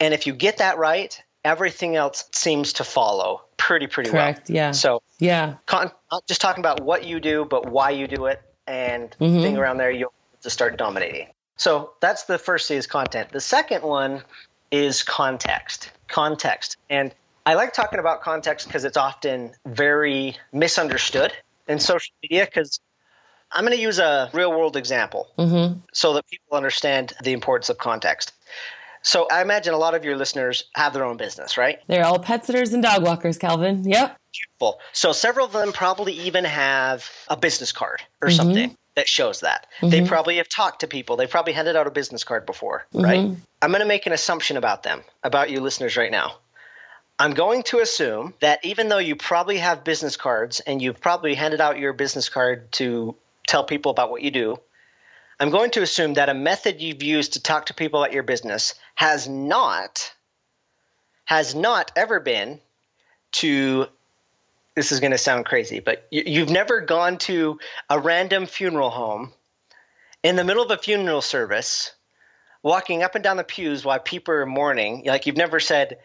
And 0.00 0.14
if 0.14 0.26
you 0.26 0.32
get 0.32 0.58
that 0.58 0.78
right, 0.78 1.20
everything 1.44 1.96
else 1.96 2.24
seems 2.32 2.74
to 2.74 2.84
follow 2.84 3.42
pretty, 3.56 3.86
pretty 3.86 4.10
Correct, 4.10 4.48
well. 4.48 4.56
Yeah. 4.56 4.70
So 4.72 5.02
yeah, 5.18 5.54
con- 5.66 5.92
just 6.26 6.40
talking 6.40 6.62
about 6.62 6.80
what 6.80 7.04
you 7.04 7.20
do, 7.20 7.44
but 7.44 7.70
why 7.70 7.90
you 7.90 8.06
do 8.06 8.26
it, 8.26 8.42
and 8.66 9.10
mm-hmm. 9.20 9.40
thing 9.40 9.56
around 9.56 9.78
there, 9.78 9.90
you'll 9.90 10.12
to 10.42 10.50
start 10.50 10.76
dominating. 10.76 11.28
So 11.58 11.92
that's 12.00 12.24
the 12.24 12.38
first 12.38 12.66
C 12.68 12.76
is 12.76 12.86
content. 12.86 13.30
The 13.30 13.40
second 13.40 13.82
one 13.82 14.22
is 14.70 15.02
context. 15.02 15.90
Context. 16.08 16.76
And 16.88 17.14
I 17.44 17.54
like 17.54 17.72
talking 17.72 17.98
about 17.98 18.22
context 18.22 18.66
because 18.66 18.84
it's 18.84 18.96
often 18.96 19.52
very 19.66 20.36
misunderstood 20.52 21.32
in 21.66 21.80
social 21.80 22.14
media 22.22 22.44
because 22.44 22.80
I'm 23.50 23.64
going 23.64 23.76
to 23.76 23.82
use 23.82 23.98
a 23.98 24.30
real 24.32 24.50
world 24.50 24.76
example 24.76 25.28
mm-hmm. 25.38 25.80
so 25.92 26.14
that 26.14 26.28
people 26.28 26.56
understand 26.56 27.12
the 27.22 27.32
importance 27.32 27.70
of 27.70 27.78
context. 27.78 28.32
So 29.02 29.26
I 29.30 29.42
imagine 29.42 29.74
a 29.74 29.78
lot 29.78 29.94
of 29.94 30.04
your 30.04 30.16
listeners 30.16 30.64
have 30.74 30.92
their 30.92 31.04
own 31.04 31.16
business, 31.16 31.56
right? 31.56 31.78
They're 31.86 32.04
all 32.04 32.18
pet 32.18 32.44
sitters 32.44 32.72
and 32.72 32.82
dog 32.82 33.02
walkers, 33.02 33.38
Calvin. 33.38 33.84
Yep. 33.84 34.16
Beautiful. 34.32 34.80
So 34.92 35.12
several 35.12 35.46
of 35.46 35.52
them 35.52 35.72
probably 35.72 36.12
even 36.12 36.44
have 36.44 37.08
a 37.28 37.36
business 37.36 37.72
card 37.72 38.02
or 38.20 38.28
mm-hmm. 38.28 38.36
something 38.36 38.76
that 38.98 39.08
shows 39.08 39.40
that. 39.40 39.66
Mm-hmm. 39.80 39.90
They 39.90 40.06
probably 40.06 40.36
have 40.36 40.48
talked 40.48 40.80
to 40.80 40.86
people. 40.86 41.16
They 41.16 41.26
probably 41.26 41.52
handed 41.54 41.76
out 41.76 41.86
a 41.86 41.90
business 41.90 42.24
card 42.24 42.46
before, 42.46 42.86
mm-hmm. 42.92 43.04
right? 43.04 43.36
I'm 43.62 43.70
going 43.70 43.80
to 43.80 43.86
make 43.86 44.06
an 44.06 44.12
assumption 44.12 44.56
about 44.56 44.82
them, 44.82 45.02
about 45.22 45.50
you 45.50 45.60
listeners 45.60 45.96
right 45.96 46.10
now. 46.10 46.36
I'm 47.18 47.32
going 47.32 47.64
to 47.64 47.78
assume 47.78 48.34
that 48.40 48.64
even 48.64 48.88
though 48.88 48.98
you 48.98 49.16
probably 49.16 49.58
have 49.58 49.82
business 49.82 50.16
cards 50.16 50.60
and 50.60 50.80
you've 50.80 51.00
probably 51.00 51.34
handed 51.34 51.60
out 51.60 51.78
your 51.78 51.92
business 51.92 52.28
card 52.28 52.70
to 52.72 53.16
tell 53.46 53.64
people 53.64 53.90
about 53.90 54.10
what 54.10 54.22
you 54.22 54.30
do, 54.30 54.58
I'm 55.40 55.50
going 55.50 55.70
to 55.72 55.82
assume 55.82 56.14
that 56.14 56.28
a 56.28 56.34
method 56.34 56.80
you've 56.80 57.02
used 57.02 57.34
to 57.34 57.42
talk 57.42 57.66
to 57.66 57.74
people 57.74 58.02
about 58.02 58.12
your 58.12 58.22
business 58.24 58.74
has 58.94 59.28
not 59.28 60.12
has 61.24 61.54
not 61.54 61.92
ever 61.94 62.20
been 62.20 62.58
to 63.30 63.86
this 64.78 64.92
is 64.92 65.00
going 65.00 65.10
to 65.10 65.18
sound 65.18 65.44
crazy, 65.44 65.80
but 65.80 66.06
you've 66.10 66.50
never 66.50 66.80
gone 66.80 67.18
to 67.18 67.58
a 67.90 67.98
random 67.98 68.46
funeral 68.46 68.90
home 68.90 69.32
in 70.22 70.36
the 70.36 70.44
middle 70.44 70.62
of 70.62 70.70
a 70.70 70.78
funeral 70.78 71.20
service, 71.20 71.92
walking 72.62 73.02
up 73.02 73.14
and 73.14 73.24
down 73.24 73.36
the 73.36 73.44
pews 73.44 73.84
while 73.84 73.98
people 73.98 74.34
are 74.34 74.46
mourning. 74.46 75.02
Like 75.04 75.26
you've 75.26 75.36
never 75.36 75.60
said, 75.60 75.98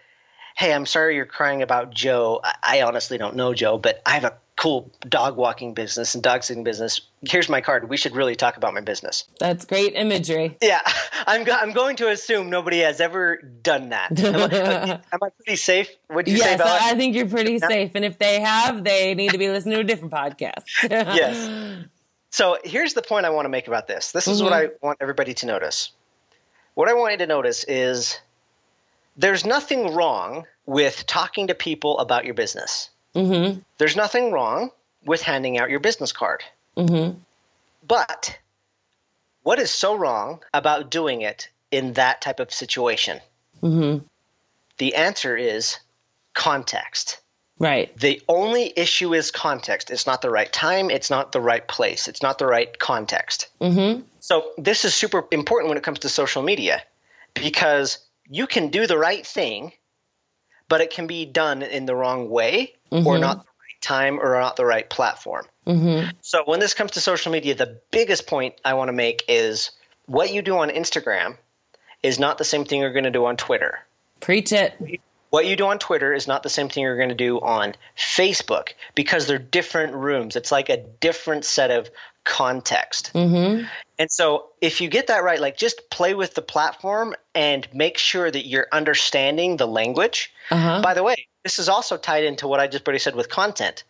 "Hey, 0.58 0.74
I'm 0.74 0.86
sorry 0.86 1.15
you're 1.15 1.25
crying 1.25 1.62
about 1.62 1.94
Joe. 1.94 2.42
I, 2.63 2.82
honestly 2.82 3.18
don't 3.18 3.36
know 3.36 3.53
Joe, 3.53 3.77
but 3.77 4.01
I 4.06 4.12
have 4.12 4.24
a 4.25 4.38
cool 4.55 4.91
dog 5.07 5.36
walking 5.36 5.74
business 5.74 6.13
and 6.13 6.24
dog 6.24 6.43
sitting 6.43 6.63
business. 6.63 7.01
Here's 7.27 7.50
my 7.50 7.62
card. 7.62 7.89
We 7.89 7.98
should 7.98 8.15
really 8.15 8.36
talk 8.36 8.57
about 8.57 8.74
my 8.74 8.81
business. 8.81 9.25
That's 9.39 9.65
great 9.65 9.93
imagery. 9.95 10.57
Yeah, 10.62 10.81
I'm, 11.27 11.43
go- 11.43 11.57
I'm 11.60 11.72
going 11.72 11.95
to 11.98 12.10
assume 12.10 12.50
nobody 12.50 12.79
has 12.79 13.01
ever 13.01 13.38
done 13.38 13.89
that. 13.89 14.17
Am 14.19 14.36
I, 14.36 15.00
am 15.12 15.19
I 15.22 15.29
pretty 15.29 15.55
safe? 15.55 15.89
What 16.07 16.25
do 16.25 16.31
you 16.31 16.38
yes, 16.38 16.51
say, 16.51 16.57
Bella? 16.57 16.79
I 16.81 16.95
think 16.95 17.15
you're 17.15 17.27
pretty 17.27 17.60
safe. 17.60 17.91
And 17.95 18.05
if 18.05 18.19
they 18.19 18.41
have, 18.41 18.83
they 18.83 19.15
need 19.15 19.31
to 19.31 19.38
be 19.38 19.50
listening 19.50 19.75
to 19.75 19.81
a 19.81 19.83
different 19.83 20.13
podcast. 20.13 20.63
yes. 20.89 21.86
So 22.29 22.57
here's 22.63 22.95
the 22.95 23.03
point 23.03 23.27
I 23.27 23.29
want 23.29 23.45
to 23.45 23.50
make 23.50 23.67
about 23.67 23.86
this. 23.86 24.12
This 24.12 24.27
is 24.27 24.41
mm-hmm. 24.41 24.45
what 24.45 24.53
I 24.53 24.69
want 24.81 24.98
everybody 25.01 25.36
to 25.36 25.45
notice. 25.45 25.91
What 26.74 26.89
I 26.89 26.95
want 26.95 27.12
you 27.12 27.17
to 27.19 27.27
notice 27.27 27.63
is 27.63 28.19
there's 29.15 29.45
nothing 29.45 29.93
wrong 29.93 30.48
with 30.65 31.05
talking 31.05 31.48
to 31.48 31.53
people 31.53 32.00
about 32.00 32.25
your 32.25 32.33
business. 32.33 32.89
Mm-hmm. 33.15 33.60
There's 33.77 33.96
nothing 33.96 34.32
wrong 34.32 34.72
with 35.05 35.22
handing 35.22 35.58
out 35.58 35.70
your 35.70 35.79
business 35.79 36.12
card. 36.12 36.43
Mm-hmm. 36.77 37.20
But 37.86 38.38
what 39.43 39.60
is 39.60 39.72
so 39.72 39.96
wrong 39.96 40.41
about 40.53 40.89
doing 40.89 41.22
it 41.22 41.50
in 41.72 41.93
that 41.93 42.22
type 42.22 42.39
of 42.39 42.53
situation? 42.53 43.20
Mm-hmm. 43.62 44.05
The 44.77 44.96
answer 44.96 45.36
is 45.38 45.77
context. 46.34 47.20
Right. 47.60 47.96
The 47.98 48.22
only 48.27 48.74
issue 48.75 49.13
is 49.13 49.32
context. 49.32 49.91
It's 49.91 50.08
not 50.08 50.22
the 50.22 50.29
right 50.29 50.51
time. 50.51 50.89
It's 50.89 51.10
not 51.10 51.32
the 51.32 51.41
right 51.41 51.65
place. 51.65 52.08
It's 52.08 52.22
not 52.22 52.39
the 52.39 52.48
right 52.48 52.77
context. 52.77 53.48
Mm-hmm. 53.62 54.01
So, 54.20 54.51
this 54.58 54.86
is 54.86 54.96
super 54.96 55.25
important 55.32 55.70
when 55.70 55.77
it 55.77 55.84
comes 55.84 56.00
to 56.00 56.10
social 56.10 56.41
media 56.41 56.82
because 57.34 58.00
you 58.27 58.48
can 58.48 58.70
do 58.70 58.88
the 58.88 58.98
right 58.98 59.25
thing, 59.25 59.72
but 60.67 60.82
it 60.82 60.89
can 60.89 61.08
be 61.08 61.25
done 61.25 61.62
in 61.62 61.86
the 61.86 61.96
wrong 61.96 62.29
way 62.29 62.74
mm-hmm. 62.94 63.08
or 63.08 63.18
not 63.18 63.38
the 63.38 63.52
right 63.60 63.82
time 63.82 64.20
or 64.20 64.40
not 64.40 64.56
the 64.56 64.66
right 64.66 64.90
platform. 64.90 65.46
Mm-hmm. 65.66 66.10
So, 66.22 66.44
when 66.46 66.60
this 66.60 66.74
comes 66.74 66.92
to 66.92 67.02
social 67.02 67.32
media, 67.32 67.56
the 67.56 67.80
biggest 67.92 68.28
point 68.28 68.56
I 68.64 68.76
want 68.76 68.90
to 68.90 68.94
make 68.94 69.24
is 69.28 69.72
what 70.06 70.34
you 70.34 70.42
do 70.42 70.58
on 70.58 70.70
Instagram 70.70 71.38
is 72.02 72.20
not 72.20 72.38
the 72.38 72.44
same 72.44 72.66
thing 72.66 72.82
you're 72.82 72.94
going 72.94 73.06
to 73.06 73.12
do 73.12 73.26
on 73.26 73.38
Twitter. 73.38 73.80
Preach 74.20 74.52
it. 74.52 75.02
What 75.30 75.48
you 75.48 75.56
do 75.56 75.66
on 75.66 75.80
Twitter 75.80 76.14
is 76.14 76.28
not 76.28 76.44
the 76.44 76.50
same 76.50 76.70
thing 76.70 76.84
you're 76.84 76.98
going 76.98 77.10
to 77.10 77.16
do 77.16 77.40
on 77.40 77.74
Facebook 77.98 78.74
because 78.94 79.26
they're 79.26 79.40
different 79.40 79.96
rooms. 79.96 80.36
It's 80.36 80.52
like 80.52 80.70
a 80.70 80.78
different 80.78 81.44
set 81.44 81.72
of 81.72 81.90
context. 82.24 83.12
Mm-hmm. 83.16 83.66
And 83.98 84.12
so, 84.12 84.50
if 84.62 84.82
you 84.82 84.90
get 84.90 85.08
that 85.08 85.24
right, 85.24 85.40
like 85.40 85.58
just 85.58 85.90
play 85.90 86.14
with 86.14 86.36
the 86.36 86.42
platform 86.42 87.16
and 87.34 87.68
make 87.74 87.98
sure 87.98 88.30
that 88.30 88.46
you're 88.46 88.68
understanding 88.72 89.58
the 89.58 89.68
language. 89.68 90.34
Uh-huh. 90.52 90.82
By 90.82 90.94
the 90.94 91.04
way, 91.04 91.28
this 91.44 91.60
is 91.60 91.70
also 91.70 91.98
tied 91.98 92.24
into 92.24 92.48
what 92.48 92.60
I 92.60 92.68
just 92.68 92.88
already 92.88 93.00
said 93.00 93.16
with 93.16 93.30
content. 93.30 93.84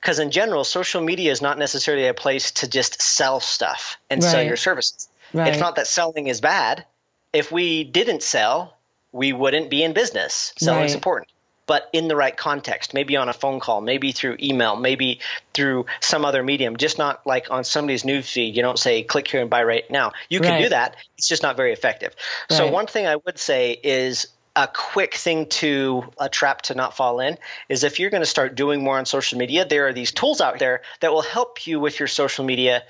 Because 0.00 0.20
in 0.20 0.30
general, 0.30 0.62
social 0.62 1.02
media 1.02 1.32
is 1.32 1.42
not 1.42 1.58
necessarily 1.58 2.06
a 2.06 2.14
place 2.14 2.52
to 2.52 2.68
just 2.68 3.02
sell 3.02 3.40
stuff 3.40 3.98
and 4.08 4.22
right. 4.22 4.30
sell 4.30 4.42
your 4.42 4.56
services. 4.56 5.08
Right. 5.32 5.48
It's 5.48 5.58
not 5.58 5.76
that 5.76 5.86
selling 5.86 6.28
is 6.28 6.40
bad. 6.40 6.84
If 7.32 7.50
we 7.50 7.84
didn't 7.84 8.22
sell, 8.22 8.76
we 9.12 9.32
wouldn't 9.32 9.70
be 9.70 9.82
in 9.82 9.94
business. 9.94 10.52
Selling 10.56 10.80
right. 10.80 10.86
is 10.86 10.94
important, 10.94 11.30
but 11.66 11.90
in 11.92 12.08
the 12.08 12.14
right 12.14 12.36
context, 12.36 12.94
maybe 12.94 13.16
on 13.16 13.28
a 13.28 13.32
phone 13.32 13.58
call, 13.58 13.80
maybe 13.80 14.12
through 14.12 14.36
email, 14.40 14.76
maybe 14.76 15.20
through 15.52 15.86
some 16.00 16.24
other 16.24 16.42
medium, 16.42 16.76
just 16.76 16.96
not 16.96 17.26
like 17.26 17.50
on 17.50 17.64
somebody's 17.64 18.04
news 18.04 18.30
feed. 18.30 18.56
You 18.56 18.62
don't 18.62 18.78
say 18.78 19.02
click 19.02 19.26
here 19.28 19.40
and 19.40 19.50
buy 19.50 19.64
right 19.64 19.90
now. 19.90 20.12
You 20.28 20.40
can 20.40 20.52
right. 20.52 20.62
do 20.62 20.68
that. 20.68 20.96
It's 21.16 21.28
just 21.28 21.42
not 21.42 21.56
very 21.56 21.72
effective. 21.72 22.14
So 22.50 22.70
one 22.70 22.86
thing 22.86 23.06
I 23.06 23.16
would 23.16 23.38
say 23.38 23.72
is 23.72 24.28
a 24.58 24.66
quick 24.66 25.14
thing 25.14 25.46
to 25.46 26.02
a 26.18 26.28
trap 26.28 26.62
to 26.62 26.74
not 26.74 26.96
fall 26.96 27.20
in 27.20 27.38
is 27.68 27.84
if 27.84 28.00
you're 28.00 28.10
going 28.10 28.22
to 28.22 28.26
start 28.26 28.56
doing 28.56 28.82
more 28.82 28.98
on 28.98 29.06
social 29.06 29.38
media, 29.38 29.64
there 29.64 29.86
are 29.86 29.92
these 29.92 30.10
tools 30.10 30.40
out 30.40 30.58
there 30.58 30.82
that 31.00 31.12
will 31.12 31.22
help 31.22 31.64
you 31.64 31.78
with 31.78 32.00
your 32.00 32.08
social 32.08 32.44
media 32.44 32.82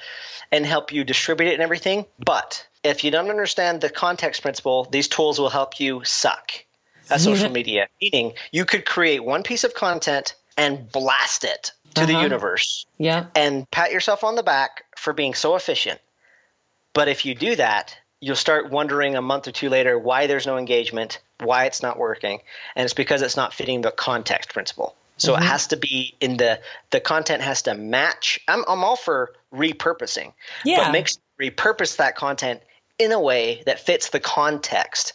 and 0.50 0.64
help 0.64 0.92
you 0.92 1.04
distribute 1.04 1.48
it 1.48 1.52
and 1.52 1.62
everything. 1.62 2.06
But 2.18 2.66
if 2.82 3.04
you 3.04 3.10
don't 3.10 3.28
understand 3.28 3.82
the 3.82 3.90
context 3.90 4.40
principle, 4.40 4.88
these 4.90 5.08
tools 5.08 5.38
will 5.38 5.50
help 5.50 5.78
you 5.78 6.02
suck 6.04 6.52
at 7.10 7.20
social 7.20 7.50
media. 7.50 7.88
Meaning, 8.00 8.32
you 8.50 8.64
could 8.64 8.86
create 8.86 9.22
one 9.22 9.42
piece 9.42 9.64
of 9.64 9.74
content 9.74 10.36
and 10.56 10.90
blast 10.90 11.44
it 11.44 11.72
to 11.96 12.02
uh-huh. 12.02 12.12
the 12.12 12.22
universe. 12.22 12.86
Yeah. 12.96 13.26
And 13.34 13.70
pat 13.70 13.92
yourself 13.92 14.24
on 14.24 14.36
the 14.36 14.42
back 14.42 14.84
for 14.96 15.12
being 15.12 15.34
so 15.34 15.54
efficient. 15.54 16.00
But 16.94 17.08
if 17.08 17.26
you 17.26 17.34
do 17.34 17.56
that, 17.56 17.94
you'll 18.20 18.36
start 18.36 18.70
wondering 18.70 19.14
a 19.14 19.22
month 19.22 19.48
or 19.48 19.52
two 19.52 19.68
later 19.68 19.98
why 19.98 20.26
there's 20.26 20.46
no 20.46 20.56
engagement, 20.56 21.20
why 21.40 21.66
it's 21.66 21.82
not 21.82 21.98
working, 21.98 22.40
and 22.74 22.84
it's 22.84 22.94
because 22.94 23.22
it's 23.22 23.36
not 23.36 23.54
fitting 23.54 23.80
the 23.80 23.90
context 23.90 24.52
principle. 24.52 24.94
So 25.16 25.32
mm-hmm. 25.32 25.42
it 25.42 25.46
has 25.46 25.66
to 25.68 25.76
be 25.76 26.14
in 26.20 26.36
the 26.36 26.60
the 26.90 27.00
content 27.00 27.42
has 27.42 27.62
to 27.62 27.74
match. 27.74 28.40
I'm 28.48 28.64
I'm 28.68 28.84
all 28.84 28.96
for 28.96 29.32
repurposing, 29.52 30.32
yeah. 30.64 30.84
but 30.84 30.92
make 30.92 31.08
repurpose 31.40 31.96
that 31.96 32.16
content 32.16 32.62
in 32.98 33.12
a 33.12 33.20
way 33.20 33.62
that 33.66 33.80
fits 33.80 34.10
the 34.10 34.20
context 34.20 35.12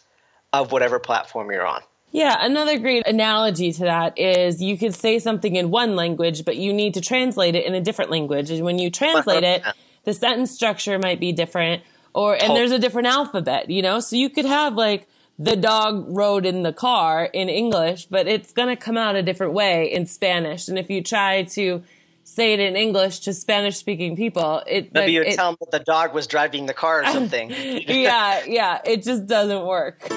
of 0.51 0.71
whatever 0.71 0.99
platform 0.99 1.51
you're 1.51 1.65
on. 1.65 1.81
Yeah, 2.11 2.37
another 2.39 2.77
great 2.77 3.07
analogy 3.07 3.71
to 3.73 3.83
that 3.85 4.19
is 4.19 4.61
you 4.61 4.77
could 4.77 4.93
say 4.93 5.17
something 5.17 5.55
in 5.55 5.71
one 5.71 5.95
language, 5.95 6.45
but 6.45 6.57
you 6.57 6.71
need 6.71 6.93
to 6.93 7.01
translate 7.01 7.55
it 7.55 7.65
in 7.65 7.73
a 7.73 7.81
different 7.81 8.11
language. 8.11 8.51
And 8.51 8.63
when 8.63 8.77
you 8.77 8.91
translate 8.91 9.43
it, 9.43 9.63
the 10.03 10.13
sentence 10.13 10.51
structure 10.51 10.99
might 10.99 11.19
be 11.19 11.31
different, 11.31 11.81
or 12.13 12.35
and 12.35 12.55
there's 12.55 12.71
a 12.71 12.79
different 12.79 13.07
alphabet, 13.07 13.69
you 13.69 13.81
know. 13.81 13.99
So 13.99 14.15
you 14.15 14.29
could 14.29 14.45
have 14.45 14.75
like 14.75 15.07
the 15.39 15.55
dog 15.55 16.05
rode 16.09 16.45
in 16.45 16.63
the 16.63 16.73
car 16.73 17.25
in 17.25 17.49
English, 17.49 18.05
but 18.05 18.27
it's 18.27 18.51
going 18.51 18.69
to 18.69 18.75
come 18.75 18.97
out 18.97 19.15
a 19.15 19.23
different 19.23 19.53
way 19.53 19.91
in 19.91 20.05
Spanish. 20.05 20.67
And 20.67 20.77
if 20.77 20.89
you 20.89 21.03
try 21.03 21.43
to 21.43 21.83
say 22.23 22.53
it 22.53 22.59
in 22.59 22.75
English 22.75 23.19
to 23.21 23.33
Spanish 23.33 23.77
speaking 23.77 24.15
people. 24.15 24.63
It 24.65 24.93
maybe 24.93 25.11
you 25.11 25.25
tell 25.35 25.51
them 25.51 25.57
that 25.59 25.71
the 25.71 25.83
dog 25.83 26.13
was 26.13 26.27
driving 26.27 26.65
the 26.65 26.73
car 26.73 27.01
or 27.01 27.05
something. 27.07 27.49
yeah, 27.87 28.43
yeah, 28.45 28.81
it 28.85 29.03
just 29.03 29.27
doesn't 29.27 29.65
work. 29.65 30.09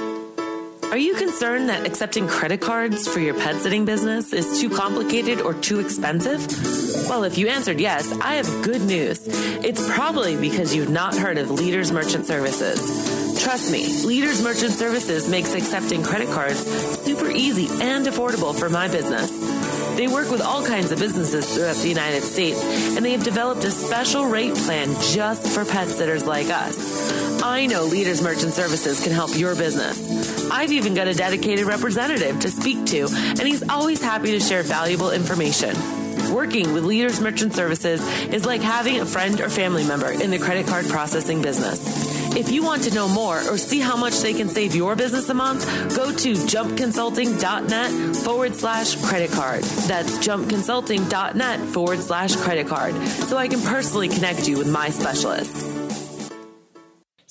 Are 0.91 0.99
you 0.99 1.17
concerned 1.17 1.69
that 1.69 1.85
accepting 1.85 2.29
credit 2.29 2.61
cards 2.61 3.09
for 3.09 3.19
your 3.19 3.35
pet 3.35 3.57
sitting 3.57 3.85
business 3.85 4.33
is 4.33 4.61
too 4.61 4.71
complicated 4.71 5.41
or 5.41 5.53
too 5.53 5.81
expensive? 5.81 6.47
Well, 7.09 7.25
if 7.25 7.37
you 7.37 7.49
answered 7.49 7.81
yes, 7.81 8.13
I 8.21 8.35
have 8.35 8.47
good 8.63 8.83
news. 8.83 9.21
It's 9.65 9.93
probably 9.93 10.37
because 10.37 10.75
you've 10.75 10.89
not 10.89 11.17
heard 11.17 11.39
of 11.39 11.51
Leaders 11.51 11.91
Merchant 11.91 12.25
Services. 12.25 13.43
Trust 13.43 13.71
me, 13.73 14.03
Leaders 14.05 14.43
Merchant 14.43 14.73
Services 14.73 15.29
makes 15.29 15.55
accepting 15.55 16.05
credit 16.05 16.29
cards 16.29 16.65
super 17.03 17.31
easy 17.31 17.67
and 17.83 18.07
affordable 18.07 18.57
for 18.57 18.71
my 18.71 18.87
business. 18.87 19.31
They 19.97 20.07
work 20.07 20.31
with 20.31 20.41
all 20.41 20.65
kinds 20.65 20.93
of 20.93 20.99
businesses 20.99 21.53
throughout 21.53 21.77
the 21.77 21.89
United 21.89 22.23
States, 22.23 22.63
and 22.97 23.05
they 23.05 23.13
have 23.13 23.25
developed 23.25 23.65
a 23.65 23.71
special 23.71 24.27
rate 24.27 24.55
plan 24.55 24.95
just 25.01 25.49
for 25.49 25.65
pet 25.65 25.89
sitters 25.89 26.27
like 26.27 26.49
us. 26.49 27.43
I 27.43 27.67
know 27.67 27.85
Leaders 27.85 28.23
Merchant 28.23 28.53
Services 28.53 29.03
can 29.03 29.13
help 29.13 29.37
your 29.37 29.57
business. 29.57 30.36
I've 30.51 30.73
even 30.73 30.95
got 30.95 31.09
a 31.09 31.15
dedicated 31.15 31.67
representative 31.67 32.41
to 32.41 32.51
speak 32.51 32.87
to, 32.87 33.09
and 33.11 33.41
he's 33.41 33.69
always 33.69 34.03
happy 34.03 34.33
to 34.33 34.41
share 34.41 34.63
valuable 34.63 35.11
information. 35.11 35.75
Working 36.33 36.73
with 36.73 36.85
Leaders 36.85 37.21
Merchant 37.21 37.55
Services 37.55 38.01
is 38.33 38.45
like 38.45 38.61
having 38.61 39.01
a 39.01 39.07
friend 39.07 39.41
or 39.41 39.49
family 39.49 39.85
member 39.85 40.11
in 40.11 40.31
the 40.31 40.39
credit 40.39 40.67
card 40.67 40.87
processing 40.87 41.43
business. 41.43 42.35
If 42.37 42.51
you 42.51 42.63
want 42.63 42.83
to 42.85 42.95
know 42.95 43.09
more 43.09 43.39
or 43.49 43.57
see 43.57 43.81
how 43.81 43.97
much 43.97 44.19
they 44.21 44.35
can 44.35 44.49
save 44.49 44.75
your 44.75 44.97
business 44.97 45.29
a 45.29 45.35
month, 45.35 45.65
go 45.97 46.13
to 46.13 46.33
jumpconsulting.net 46.35 48.17
forward 48.17 48.55
slash 48.55 48.97
credit 49.05 49.31
card. 49.31 49.63
That's 49.63 50.19
jumpconsulting.net 50.19 51.61
forward 51.69 52.01
slash 52.01 52.37
credit 52.37 52.67
card 52.67 52.95
so 53.07 53.37
I 53.37 53.49
can 53.49 53.61
personally 53.63 54.09
connect 54.09 54.49
you 54.49 54.59
with 54.59 54.69
my 54.71 54.91
specialist. 54.91 55.76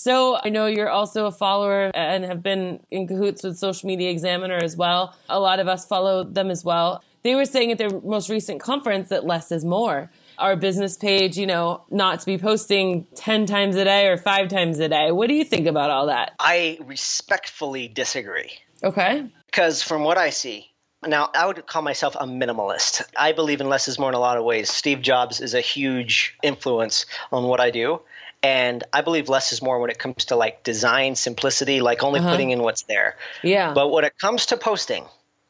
So 0.05 0.37
I 0.37 0.49
know 0.49 0.67
you're 0.67 0.87
also 0.87 1.25
a 1.25 1.31
follower 1.31 1.89
and 1.95 2.23
have 2.25 2.43
been 2.43 2.79
in 2.91 3.07
cahoots 3.07 3.41
with 3.41 3.57
Social 3.57 3.87
Media 3.87 4.11
Examiner 4.11 4.57
as 4.57 4.77
well. 4.77 5.15
A 5.29 5.39
lot 5.39 5.59
of 5.59 5.67
us 5.67 5.83
follow 5.83 6.23
them 6.23 6.51
as 6.51 6.63
well. 6.63 7.03
They 7.23 7.33
were 7.33 7.45
saying 7.45 7.71
at 7.71 7.79
their 7.79 7.89
most 7.89 8.29
recent 8.29 8.61
conference 8.61 9.09
that 9.09 9.25
less 9.25 9.51
is 9.51 9.65
more 9.65 10.11
our 10.37 10.55
business 10.55 10.95
page, 10.95 11.39
you 11.39 11.47
know, 11.47 11.81
not 11.89 12.19
to 12.19 12.25
be 12.27 12.37
posting 12.37 13.07
10 13.15 13.47
times 13.47 13.77
a 13.77 13.83
day 13.83 14.05
or 14.05 14.15
five 14.15 14.47
times 14.47 14.77
a 14.77 14.89
day. 14.89 15.11
What 15.11 15.27
do 15.27 15.33
you 15.33 15.43
think 15.43 15.65
about 15.65 15.89
all 15.89 16.05
that? 16.05 16.33
I 16.37 16.77
respectfully 16.85 17.87
disagree. 17.87 18.51
Okay. 18.83 19.25
Because 19.47 19.81
from 19.81 20.03
what 20.03 20.19
I 20.19 20.29
see, 20.29 20.75
now, 21.07 21.29
I 21.33 21.45
would 21.45 21.65
call 21.67 21.81
myself 21.81 22.15
a 22.15 22.25
minimalist. 22.25 23.03
I 23.17 23.31
believe 23.31 23.61
in 23.61 23.69
less 23.69 23.87
is 23.87 23.99
more 23.99 24.09
in 24.09 24.15
a 24.15 24.19
lot 24.19 24.37
of 24.37 24.43
ways. 24.43 24.69
Steve 24.71 25.01
Jobs 25.01 25.39
is 25.39 25.53
a 25.53 25.61
huge 25.61 26.35
influence 26.41 27.05
on 27.31 27.43
what 27.43 27.59
I 27.59 27.69
do. 27.69 28.01
And 28.45 28.83
I 28.93 29.01
believe 29.01 29.27
less 29.27 29.53
is 29.53 29.61
more 29.63 29.79
when 29.79 29.89
it 29.89 29.97
comes 29.97 30.25
to 30.25 30.35
like 30.35 30.61
design, 30.61 31.15
simplicity, 31.15 31.81
like 31.81 32.03
only 32.03 32.19
uh-huh. 32.19 32.29
putting 32.29 32.51
in 32.51 32.61
what's 32.61 32.83
there. 32.83 33.17
Yeah. 33.41 33.73
But 33.73 33.89
when 33.89 34.05
it 34.05 34.15
comes 34.19 34.47
to 34.47 34.57
posting, 34.57 35.03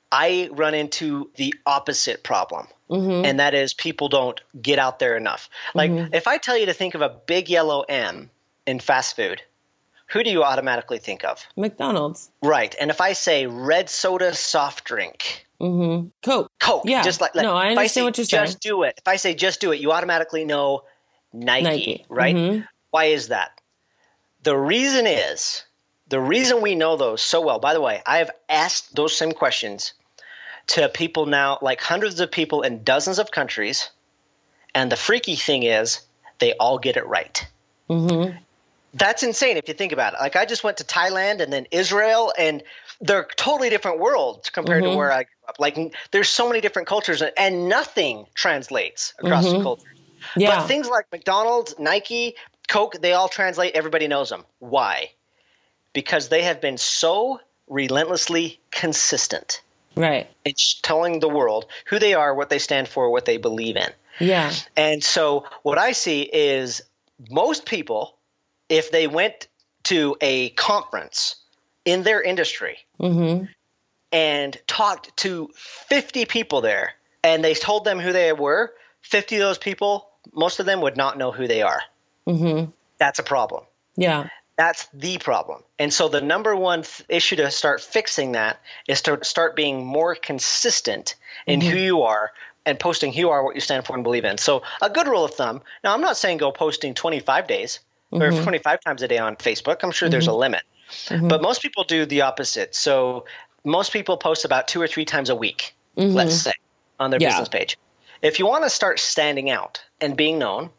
I 0.09 0.47
run 0.53 0.73
into 0.73 1.29
the 1.35 1.53
opposite 1.65 2.23
problem. 2.23 2.67
Mm-hmm. 2.89 3.25
And 3.25 3.39
that 3.41 3.53
is 3.53 3.73
people 3.73 4.07
don't 4.07 4.39
get 4.61 4.79
out 4.79 4.99
there 4.99 5.17
enough. 5.17 5.49
Like 5.73 5.91
mm-hmm. 5.91 6.13
if 6.13 6.25
I 6.25 6.37
tell 6.37 6.57
you 6.57 6.67
to 6.67 6.73
think 6.73 6.95
of 6.95 7.01
a 7.01 7.09
big 7.09 7.49
yellow 7.49 7.81
M 7.81 8.29
in 8.65 8.79
fast 8.79 9.17
food, 9.17 9.41
who 10.07 10.23
do 10.23 10.29
you 10.29 10.43
automatically 10.43 10.99
think 10.99 11.25
of? 11.25 11.45
McDonald's. 11.57 12.31
Right. 12.41 12.73
And 12.79 12.91
if 12.91 13.01
I 13.01 13.11
say 13.11 13.45
red 13.45 13.89
soda 13.89 14.33
soft 14.35 14.85
drink, 14.85 15.45
mm-hmm. 15.59 16.07
Coke. 16.23 16.49
Coke. 16.61 16.83
Yeah. 16.85 17.01
Just 17.01 17.19
like, 17.19 17.35
no, 17.35 17.55
I 17.55 17.71
understand 17.71 18.03
I 18.03 18.07
what 18.07 18.17
you're 18.17 18.25
saying. 18.25 18.45
Just 18.45 18.61
do 18.61 18.83
it. 18.83 18.93
If 18.99 19.07
I 19.07 19.17
say 19.17 19.33
just 19.33 19.59
do 19.59 19.73
it, 19.73 19.81
you 19.81 19.91
automatically 19.91 20.45
know 20.45 20.83
Nike, 21.33 21.63
Nike. 21.63 22.05
right? 22.07 22.35
Mm-hmm. 22.35 22.65
Why 22.95 23.05
is 23.07 23.27
that? 23.27 23.59
The 24.43 24.55
reason 24.55 25.05
is 25.05 25.63
the 26.07 26.17
reason 26.21 26.61
we 26.61 26.75
know 26.75 26.95
those 26.95 27.21
so 27.21 27.41
well. 27.41 27.59
By 27.59 27.73
the 27.73 27.81
way, 27.81 28.01
I 28.05 28.19
have 28.19 28.31
asked 28.47 28.95
those 28.95 29.17
same 29.17 29.33
questions 29.33 29.93
to 30.67 30.87
people 30.87 31.25
now, 31.25 31.57
like 31.61 31.81
hundreds 31.81 32.21
of 32.21 32.31
people 32.31 32.61
in 32.61 32.85
dozens 32.85 33.19
of 33.19 33.31
countries. 33.31 33.89
And 34.73 34.89
the 34.89 34.95
freaky 34.95 35.35
thing 35.35 35.63
is, 35.63 35.99
they 36.39 36.53
all 36.53 36.77
get 36.77 36.95
it 36.95 37.05
right. 37.05 37.45
Mm-hmm. 37.89 38.37
That's 38.93 39.23
insane 39.23 39.57
if 39.57 39.67
you 39.67 39.73
think 39.73 39.91
about 39.91 40.13
it. 40.13 40.21
Like, 40.21 40.37
I 40.37 40.45
just 40.45 40.63
went 40.63 40.77
to 40.77 40.85
Thailand 40.85 41.41
and 41.41 41.51
then 41.51 41.67
Israel, 41.71 42.31
and 42.39 42.63
they're 43.01 43.27
totally 43.35 43.69
different 43.69 43.99
worlds 43.99 44.51
compared 44.51 44.83
mm-hmm. 44.83 44.93
to 44.93 44.97
where 44.97 45.11
I 45.11 45.23
grew 45.23 45.49
up. 45.49 45.55
Like, 45.59 45.93
there's 46.11 46.29
so 46.29 46.47
many 46.47 46.61
different 46.61 46.87
cultures, 46.87 47.21
and 47.21 47.67
nothing 47.67 48.25
translates 48.35 49.13
across 49.19 49.43
mm-hmm. 49.43 49.57
the 49.57 49.63
cultures. 49.63 49.91
Yeah. 50.37 50.61
But 50.61 50.67
things 50.67 50.87
like 50.87 51.05
McDonald's, 51.11 51.75
Nike, 51.77 52.35
Coke, 52.67 52.97
they 53.01 53.13
all 53.13 53.29
translate. 53.29 53.75
Everybody 53.75 54.07
knows 54.07 54.29
them. 54.29 54.45
Why? 54.59 55.11
Because 55.93 56.29
they 56.29 56.43
have 56.43 56.61
been 56.61 56.77
so 56.77 57.39
relentlessly 57.67 58.59
consistent 58.71 59.61
Right. 59.95 60.27
It's 60.43 60.79
telling 60.81 61.19
the 61.19 61.29
world 61.29 61.65
who 61.85 61.99
they 61.99 62.13
are, 62.13 62.33
what 62.33 62.49
they 62.49 62.59
stand 62.59 62.87
for, 62.87 63.09
what 63.09 63.25
they 63.25 63.37
believe 63.37 63.77
in. 63.77 63.89
Yeah. 64.19 64.53
And 64.75 65.03
so 65.03 65.45
what 65.63 65.77
I 65.77 65.93
see 65.93 66.21
is 66.21 66.81
most 67.29 67.65
people, 67.65 68.17
if 68.69 68.91
they 68.91 69.07
went 69.07 69.47
to 69.83 70.17
a 70.21 70.49
conference 70.49 71.35
in 71.85 72.03
their 72.03 72.21
industry 72.21 72.77
Mm-hmm. 72.99 73.45
and 74.13 74.57
talked 74.67 75.15
to 75.17 75.49
50 75.55 76.25
people 76.25 76.61
there 76.61 76.93
and 77.23 77.43
they 77.43 77.53
told 77.53 77.83
them 77.83 77.99
who 77.99 78.13
they 78.13 78.31
were, 78.31 78.73
50 79.01 79.35
of 79.35 79.41
those 79.41 79.57
people, 79.57 80.07
most 80.33 80.59
of 80.59 80.65
them 80.65 80.81
would 80.81 80.95
not 80.97 81.17
know 81.17 81.31
who 81.31 81.47
they 81.47 81.61
are. 81.61 81.81
Mm-hmm. 82.27 82.71
That's 82.97 83.19
a 83.19 83.23
problem. 83.23 83.63
Yeah. 83.95 84.29
That's 84.57 84.87
the 84.93 85.17
problem. 85.17 85.63
And 85.77 85.93
so 85.93 86.07
the 86.07 86.21
number 86.21 86.55
one 86.55 86.83
th- 86.83 87.03
issue 87.09 87.35
to 87.37 87.51
start 87.51 87.81
fixing 87.81 88.33
that 88.33 88.59
is 88.87 89.01
to 89.03 89.19
start 89.23 89.55
being 89.55 89.85
more 89.85 90.15
consistent 90.15 91.15
in 91.45 91.59
mm-hmm. 91.59 91.69
who 91.69 91.77
you 91.77 92.01
are 92.03 92.31
and 92.65 92.79
posting 92.79 93.11
who 93.11 93.19
you 93.19 93.29
are, 93.31 93.43
what 93.43 93.55
you 93.55 93.61
stand 93.61 93.85
for 93.85 93.93
and 93.95 94.03
believe 94.03 94.25
in. 94.25 94.37
So 94.37 94.63
a 94.81 94.89
good 94.89 95.07
rule 95.07 95.25
of 95.25 95.33
thumb. 95.33 95.61
Now 95.83 95.93
I'm 95.93 96.01
not 96.01 96.17
saying 96.17 96.37
go 96.37 96.51
posting 96.51 96.93
25 96.93 97.47
days 97.47 97.79
or 98.11 98.21
mm-hmm. 98.21 98.43
25 98.43 98.79
times 98.79 99.01
a 99.01 99.07
day 99.07 99.17
on 99.17 99.35
Facebook. 99.35 99.79
I'm 99.83 99.91
sure 99.91 100.07
there's 100.07 100.27
a 100.27 100.31
mm-hmm. 100.31 100.39
limit. 100.39 100.63
But 101.09 101.41
most 101.41 101.61
people 101.61 101.83
do 101.83 102.05
the 102.05 102.21
opposite. 102.21 102.75
So 102.75 103.25
most 103.63 103.91
people 103.91 104.17
post 104.17 104.45
about 104.45 104.67
two 104.67 104.81
or 104.81 104.87
three 104.87 105.05
times 105.05 105.29
a 105.29 105.35
week, 105.35 105.75
let's 105.95 106.35
say, 106.35 106.53
on 106.99 107.09
their 107.11 107.19
Yeah. 107.19 107.29
business 107.29 107.49
page. 107.49 107.77
If 108.21 108.39
you 108.39 108.47
want 108.47 108.63
to 108.63 108.69
start 108.69 108.99
standing 108.99 109.49
out 109.49 109.83
and 109.99 110.15
being 110.15 110.39
known, 110.39 110.69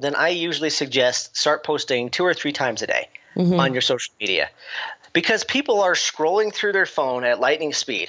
then 0.00 0.14
I 0.14 0.28
usually 0.28 0.70
suggest 0.70 1.36
start 1.36 1.64
posting 1.64 2.10
two 2.10 2.24
or 2.24 2.34
three 2.34 2.52
times 2.52 2.82
a 2.82 2.86
day 2.86 3.08
Mm-hmm. 3.36 3.60
on 3.60 3.72
your 3.72 3.82
social 3.82 4.12
media 4.18 4.48
because 5.12 5.44
people 5.44 5.80
are 5.80 5.92
scrolling 5.92 6.52
through 6.52 6.72
their 6.72 6.86
phone 6.86 7.22
at 7.22 7.38
lightning 7.38 7.72
speed. 7.72 8.08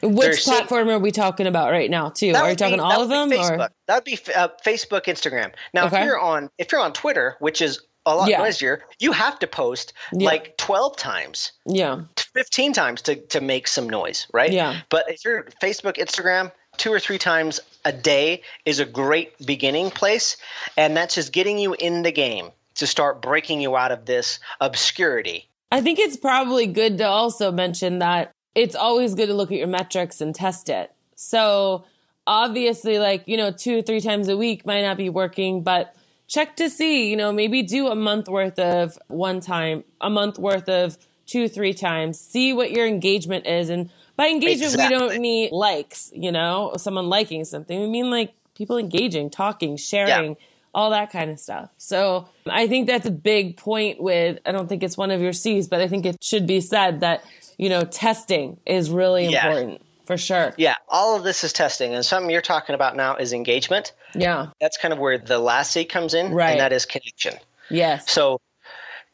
They're 0.00 0.08
Which 0.08 0.42
seeing- 0.44 0.56
platform 0.56 0.88
are 0.88 0.98
we 0.98 1.10
talking 1.10 1.46
about 1.46 1.70
right 1.70 1.90
now? 1.90 2.08
Too? 2.08 2.32
Are 2.34 2.48
you 2.48 2.54
be- 2.54 2.56
talking 2.56 2.78
that 2.78 2.82
all 2.84 3.02
of 3.02 3.10
them? 3.10 3.28
be 3.28 3.36
Or 3.36 3.68
That'd 3.86 4.04
be 4.04 4.18
uh, 4.34 4.48
Facebook, 4.64 5.02
Instagram. 5.04 5.52
Now, 5.74 5.86
Okay. 5.86 5.98
if 6.00 6.04
you're 6.06 6.18
on 6.18 6.48
if 6.56 6.72
you're 6.72 6.80
on 6.80 6.94
Twitter, 6.94 7.36
which 7.40 7.60
is 7.60 7.80
a 8.06 8.14
lot 8.14 8.30
Yeah. 8.30 8.38
noisier, 8.38 8.82
you 8.98 9.12
have 9.12 9.38
to 9.40 9.46
post 9.46 9.92
Yeah. 10.14 10.24
like 10.26 10.56
12 10.56 10.96
times, 10.96 11.52
yeah. 11.66 12.00
15 12.32 12.72
times 12.72 13.02
to 13.02 13.16
to 13.16 13.42
make 13.42 13.68
some 13.68 13.90
noise, 13.90 14.28
right? 14.32 14.50
Yeah. 14.52 14.80
But 14.88 15.10
if 15.10 15.22
you're 15.26 15.44
Facebook, 15.60 15.98
Instagram, 15.98 16.52
two 16.78 16.90
or 16.90 17.00
three 17.00 17.18
times 17.18 17.60
a 17.84 17.92
day 17.92 18.42
is 18.64 18.80
a 18.80 18.84
great 18.84 19.34
beginning 19.44 19.90
place, 19.90 20.36
and 20.76 20.96
that's 20.96 21.14
just 21.14 21.32
getting 21.32 21.58
you 21.58 21.74
in 21.74 22.02
the 22.02 22.12
game 22.12 22.50
to 22.76 22.86
start 22.86 23.22
breaking 23.22 23.60
you 23.60 23.76
out 23.76 23.92
of 23.92 24.06
this 24.06 24.38
obscurity. 24.60 25.48
I 25.72 25.80
think 25.80 25.98
it's 25.98 26.16
probably 26.16 26.66
good 26.66 26.98
to 26.98 27.06
also 27.06 27.52
mention 27.52 28.00
that 28.00 28.32
it's 28.54 28.74
always 28.74 29.14
good 29.14 29.26
to 29.26 29.34
look 29.34 29.52
at 29.52 29.58
your 29.58 29.68
metrics 29.68 30.20
and 30.20 30.34
test 30.34 30.68
it. 30.68 30.92
So 31.14 31.84
obviously, 32.26 32.98
like, 32.98 33.24
you 33.26 33.36
know, 33.36 33.52
two, 33.52 33.78
or 33.78 33.82
three 33.82 34.00
times 34.00 34.28
a 34.28 34.36
week 34.36 34.66
might 34.66 34.82
not 34.82 34.96
be 34.96 35.08
working, 35.08 35.62
but 35.62 35.94
check 36.26 36.56
to 36.56 36.70
see, 36.70 37.10
you 37.10 37.16
know, 37.16 37.32
maybe 37.32 37.62
do 37.62 37.88
a 37.88 37.94
month 37.94 38.28
worth 38.28 38.58
of 38.58 38.98
one 39.08 39.40
time, 39.40 39.84
a 40.00 40.10
month 40.10 40.38
worth 40.38 40.68
of 40.68 40.98
two, 41.26 41.48
three 41.48 41.74
times, 41.74 42.18
see 42.18 42.52
what 42.52 42.72
your 42.72 42.86
engagement 42.86 43.46
is. 43.46 43.70
And 43.70 43.90
by 44.20 44.28
engagement, 44.28 44.76
we 44.76 44.88
don't 44.90 45.18
mean 45.18 45.48
likes, 45.50 46.10
you 46.14 46.30
know, 46.30 46.74
someone 46.76 47.08
liking 47.08 47.42
something. 47.46 47.80
We 47.80 47.86
mean 47.88 48.10
like 48.10 48.34
people 48.54 48.76
engaging, 48.76 49.30
talking, 49.30 49.78
sharing, 49.78 50.36
all 50.74 50.90
that 50.90 51.10
kind 51.10 51.30
of 51.30 51.40
stuff. 51.40 51.70
So 51.78 52.28
I 52.46 52.68
think 52.68 52.86
that's 52.86 53.06
a 53.06 53.10
big 53.10 53.56
point 53.56 53.98
with, 53.98 54.38
I 54.44 54.52
don't 54.52 54.68
think 54.68 54.82
it's 54.82 54.98
one 54.98 55.10
of 55.10 55.22
your 55.22 55.32
C's, 55.32 55.68
but 55.68 55.80
I 55.80 55.88
think 55.88 56.04
it 56.04 56.22
should 56.22 56.46
be 56.46 56.60
said 56.60 57.00
that, 57.00 57.24
you 57.56 57.70
know, 57.70 57.84
testing 57.84 58.58
is 58.66 58.90
really 58.90 59.28
Yeah. 59.28 59.46
important 59.46 59.80
for 60.04 60.18
sure. 60.18 60.52
Yeah, 60.58 60.74
all 60.86 61.16
of 61.16 61.24
this 61.24 61.42
is 61.42 61.54
testing, 61.54 61.94
and 61.94 62.04
something 62.04 62.30
you're 62.30 62.42
talking 62.42 62.74
about 62.74 62.96
now 62.96 63.16
is 63.16 63.32
engagement. 63.32 63.94
Yeah. 64.14 64.48
That's 64.60 64.76
kind 64.76 64.92
of 64.92 64.98
where 64.98 65.16
the 65.16 65.38
last 65.38 65.70
C 65.72 65.86
comes 65.86 66.12
in, 66.12 66.34
Right. 66.34 66.50
and 66.50 66.60
that 66.60 66.74
is 66.74 66.84
connection. 66.84 67.36
Yes. 67.70 68.12
So, 68.12 68.38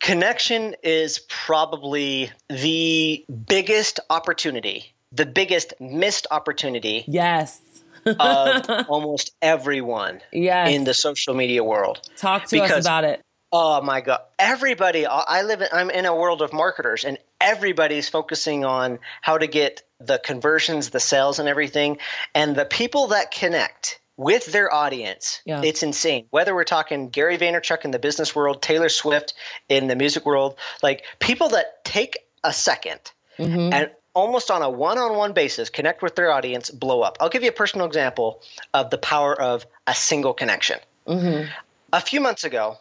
connection 0.00 0.74
is 0.82 1.20
probably 1.28 2.32
the 2.48 3.24
biggest 3.46 4.00
opportunity, 4.10 4.92
the 5.16 5.26
biggest 5.26 5.74
missed 5.80 6.26
opportunity 6.30 7.04
yes. 7.08 7.60
of 8.04 8.68
almost 8.88 9.32
everyone 9.42 10.20
Yes. 10.32 10.70
in 10.74 10.84
the 10.84 10.94
social 10.94 11.34
media 11.34 11.64
world. 11.64 12.00
Talk 12.16 12.46
to 12.46 12.60
us 12.62 12.80
about 12.84 13.04
it. 13.04 13.20
Oh 13.52 13.80
my 13.80 14.00
god! 14.00 14.20
Everybody, 14.38 15.06
I 15.06 15.42
live. 15.42 15.60
In, 15.62 15.68
I'm 15.72 15.88
in 15.90 16.04
a 16.04 16.14
world 16.14 16.42
of 16.42 16.52
marketers, 16.52 17.04
and 17.04 17.16
everybody's 17.40 18.08
focusing 18.08 18.64
on 18.64 18.98
how 19.22 19.38
to 19.38 19.46
get 19.46 19.82
the 20.00 20.18
conversions, 20.18 20.90
the 20.90 21.00
sales, 21.00 21.38
and 21.38 21.48
everything. 21.48 21.98
And 22.34 22.56
the 22.56 22.64
people 22.64 23.08
that 23.08 23.30
connect 23.30 24.00
with 24.16 24.46
their 24.46 24.72
audience, 24.74 25.42
Yeah. 25.46 25.62
it's 25.62 25.82
insane. 25.84 26.26
Whether 26.30 26.54
we're 26.54 26.64
talking 26.64 27.08
Gary 27.10 27.38
Vaynerchuk 27.38 27.84
in 27.84 27.92
the 27.92 27.98
business 28.00 28.34
world, 28.34 28.62
Taylor 28.62 28.88
Swift 28.88 29.32
in 29.68 29.86
the 29.86 29.94
music 29.96 30.26
world, 30.26 30.56
like 30.82 31.04
people 31.20 31.50
that 31.50 31.84
take 31.84 32.18
a 32.42 32.50
2nd 32.50 32.98
Mm-hmm. 33.38 33.72
and 33.72 33.90
almost 34.16 34.50
on 34.50 34.62
a 34.62 34.70
one-on-one 34.70 35.34
basis 35.34 35.68
connect 35.68 36.02
with 36.02 36.16
their 36.16 36.32
audience, 36.32 36.70
blow 36.70 37.02
up. 37.02 37.18
I'll 37.20 37.28
give 37.28 37.42
you 37.42 37.50
a 37.50 37.52
personal 37.52 37.86
example 37.86 38.40
of 38.72 38.90
the 38.90 38.98
power 38.98 39.40
of 39.40 39.66
a 39.86 39.94
single 39.94 40.32
connection. 40.32 40.78
Mm-hmm. 41.06 41.50
A 41.92 42.00
few 42.00 42.20
months 42.20 42.42
ago, 42.42 42.78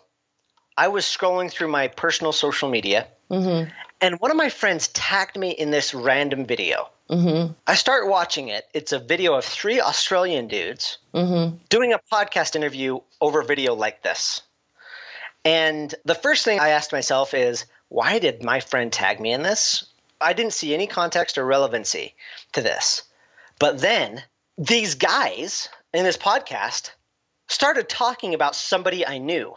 I 0.77 0.87
was 0.87 1.03
scrolling 1.03 1.51
through 1.51 1.67
my 1.67 1.89
personal 1.89 2.31
social 2.31 2.69
media, 2.69 3.07
Mm-hmm. 3.29 3.71
and 4.01 4.19
one 4.19 4.29
of 4.29 4.37
my 4.37 4.49
friends 4.49 4.87
tagged 4.89 5.35
me 5.35 5.49
in 5.49 5.71
this 5.71 5.95
random 5.95 6.45
video. 6.45 6.89
Mm-hmm. 7.09 7.53
I 7.65 7.73
start 7.73 8.07
watching 8.07 8.49
it. 8.49 8.63
It's 8.71 8.91
a 8.91 8.99
video 8.99 9.33
of 9.33 9.43
three 9.43 9.81
Australian 9.81 10.47
dudes 10.47 10.99
Mm-hmm. 11.13 11.57
doing 11.69 11.91
a 11.91 11.99
podcast 12.11 12.55
interview 12.55 12.99
over 13.19 13.41
video 13.41 13.73
like 13.73 14.03
this. 14.03 14.41
And 15.43 15.93
the 16.05 16.15
first 16.15 16.45
thing 16.45 16.59
I 16.59 16.69
asked 16.69 16.91
myself 16.91 17.33
is, 17.33 17.65
why 17.89 18.19
did 18.19 18.43
my 18.43 18.59
friend 18.59 18.91
tag 18.93 19.19
me 19.19 19.33
in 19.33 19.43
this? 19.43 19.85
I 20.21 20.33
didn't 20.33 20.53
see 20.53 20.73
any 20.73 20.87
context 20.87 21.37
or 21.37 21.45
relevancy 21.45 22.13
to 22.53 22.61
this. 22.61 23.03
But 23.59 23.79
then 23.79 24.23
these 24.57 24.95
guys 24.95 25.69
in 25.93 26.03
this 26.03 26.17
podcast 26.17 26.91
started 27.47 27.87
talking 27.89 28.33
about 28.33 28.55
somebody 28.55 29.05
I 29.05 29.17
knew. 29.17 29.53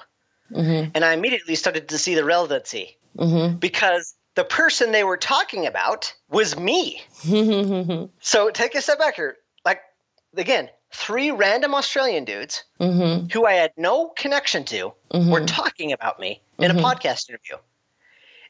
Mm-hmm. 0.52 0.90
And 0.94 1.04
I 1.04 1.12
immediately 1.12 1.54
started 1.54 1.88
to 1.90 1.98
see 1.98 2.14
the 2.14 2.24
relevancy 2.24 2.96
Mm-hmm. 3.16 3.56
because 3.56 4.14
the 4.36 4.44
person 4.44 4.92
they 4.92 5.02
were 5.02 5.16
talking 5.16 5.66
about 5.66 6.14
was 6.30 6.56
me. 6.56 7.02
Mm-hmm. 7.22 8.04
So 8.20 8.50
take 8.50 8.74
a 8.76 8.82
step 8.82 8.98
back 8.98 9.16
here. 9.16 9.36
Like, 9.64 9.80
again, 10.36 10.68
three 10.92 11.30
random 11.32 11.74
Australian 11.74 12.24
dudes 12.24 12.62
Mm-hmm. 12.80 13.28
who 13.32 13.44
I 13.46 13.54
had 13.54 13.72
no 13.76 14.08
connection 14.16 14.64
to 14.66 14.92
were 15.12 15.44
talking 15.46 15.92
about 15.92 16.20
me 16.20 16.42
in 16.58 16.70
a 16.70 16.74
podcast 16.74 17.28
interview. 17.28 17.56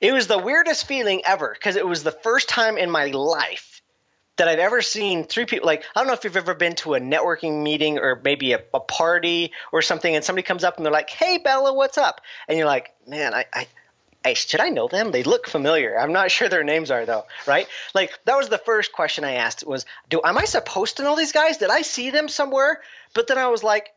It 0.01 0.13
was 0.13 0.27
the 0.27 0.39
weirdest 0.39 0.87
feeling 0.87 1.23
ever 1.25 1.53
because 1.53 1.77
it 1.77 1.87
was 1.87 2.03
the 2.03 2.13
first 2.13 2.49
time 2.49 2.79
in 2.79 2.91
my 2.91 3.07
life 3.07 3.83
that 4.37 4.49
I've 4.49 4.59
ever 4.59 4.83
seen 4.83 5.25
three 5.25 5.45
people. 5.45 5.67
Like, 5.67 5.85
I 5.95 6.01
don't 6.01 6.07
know 6.07 6.13
if 6.15 6.25
you've 6.25 6.37
ever 6.37 6.55
been 6.55 6.77
to 6.77 6.95
a 6.95 7.01
networking 7.01 7.63
meeting 7.63 7.99
or 7.99 8.21
maybe 8.23 8.53
a, 8.53 8.63
a 8.73 8.81
party 8.81 9.53
or 9.73 9.83
something, 9.83 10.15
and 10.15 10.25
somebody 10.25 10.45
comes 10.45 10.65
up 10.65 10.77
and 10.77 10.87
they're 10.87 10.93
like, 10.93 11.11
"Hey, 11.11 11.39
Bella, 11.39 11.73
what's 11.73 11.99
up?" 11.99 12.21
And 12.47 12.57
you're 12.57 12.67
like, 12.67 12.95
"Man, 13.07 13.35
I." 13.35 13.47
I 13.53 13.67
I, 14.25 14.35
should 14.35 14.61
I 14.61 14.69
know 14.69 14.89
them? 14.89 15.13
They 15.13 15.23
look 15.23 15.47
familiar. 15.47 15.97
I'm 15.97 16.13
not 16.13 16.33
sure 16.33 16.49
their 16.49 16.65
names 16.65 16.91
are 16.91 17.07
though, 17.07 17.25
right? 17.47 17.69
Like 17.95 18.19
that 18.25 18.37
was 18.37 18.49
the 18.49 18.59
first 18.59 18.93
question 18.93 19.23
I 19.23 19.35
asked 19.35 19.65
was, 19.65 19.87
"Do 20.11 20.21
am 20.25 20.37
I 20.37 20.45
supposed 20.45 20.97
to 20.97 21.05
know 21.05 21.15
these 21.15 21.31
guys? 21.31 21.59
Did 21.59 21.71
I 21.71 21.83
see 21.83 22.11
them 22.11 22.29
somewhere?" 22.29 22.83
But 23.15 23.29
then 23.29 23.39
I 23.39 23.47
was 23.47 23.63
like, 23.63 23.95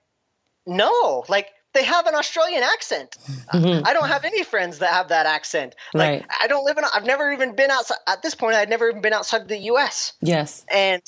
no, 0.65 1.25
like 1.27 1.47
they 1.73 1.83
have 1.83 2.05
an 2.07 2.15
Australian 2.15 2.63
accent. 2.63 3.15
I 3.51 3.93
don't 3.93 4.07
have 4.07 4.25
any 4.25 4.43
friends 4.43 4.79
that 4.79 4.93
have 4.93 5.09
that 5.09 5.25
accent. 5.25 5.75
Like 5.93 6.21
Right. 6.21 6.25
I 6.41 6.47
don't 6.47 6.65
live 6.65 6.77
in. 6.77 6.83
I've 6.93 7.05
never 7.05 7.31
even 7.31 7.55
been 7.55 7.71
outside. 7.71 7.97
At 8.07 8.21
this 8.21 8.35
point, 8.35 8.55
I'd 8.55 8.69
never 8.69 8.89
even 8.89 9.01
been 9.01 9.13
outside 9.13 9.47
the 9.47 9.57
U.S. 9.57 10.13
Yes. 10.21 10.65
And 10.71 11.01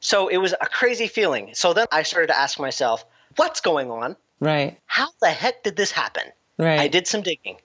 so 0.00 0.28
it 0.28 0.38
was 0.38 0.54
a 0.60 0.66
crazy 0.66 1.08
feeling. 1.08 1.50
So 1.54 1.72
then 1.74 1.86
I 1.92 2.02
started 2.02 2.28
to 2.28 2.38
ask 2.38 2.58
myself, 2.58 3.04
what's 3.36 3.60
going 3.60 3.90
on? 3.90 4.16
Right. 4.40 4.78
How 4.86 5.08
the 5.20 5.30
heck 5.30 5.62
did 5.62 5.76
this 5.76 5.90
happen? 5.90 6.24
Right. 6.58 6.80
I 6.80 6.88
did 6.88 7.06
some 7.06 7.22
digging, 7.22 7.58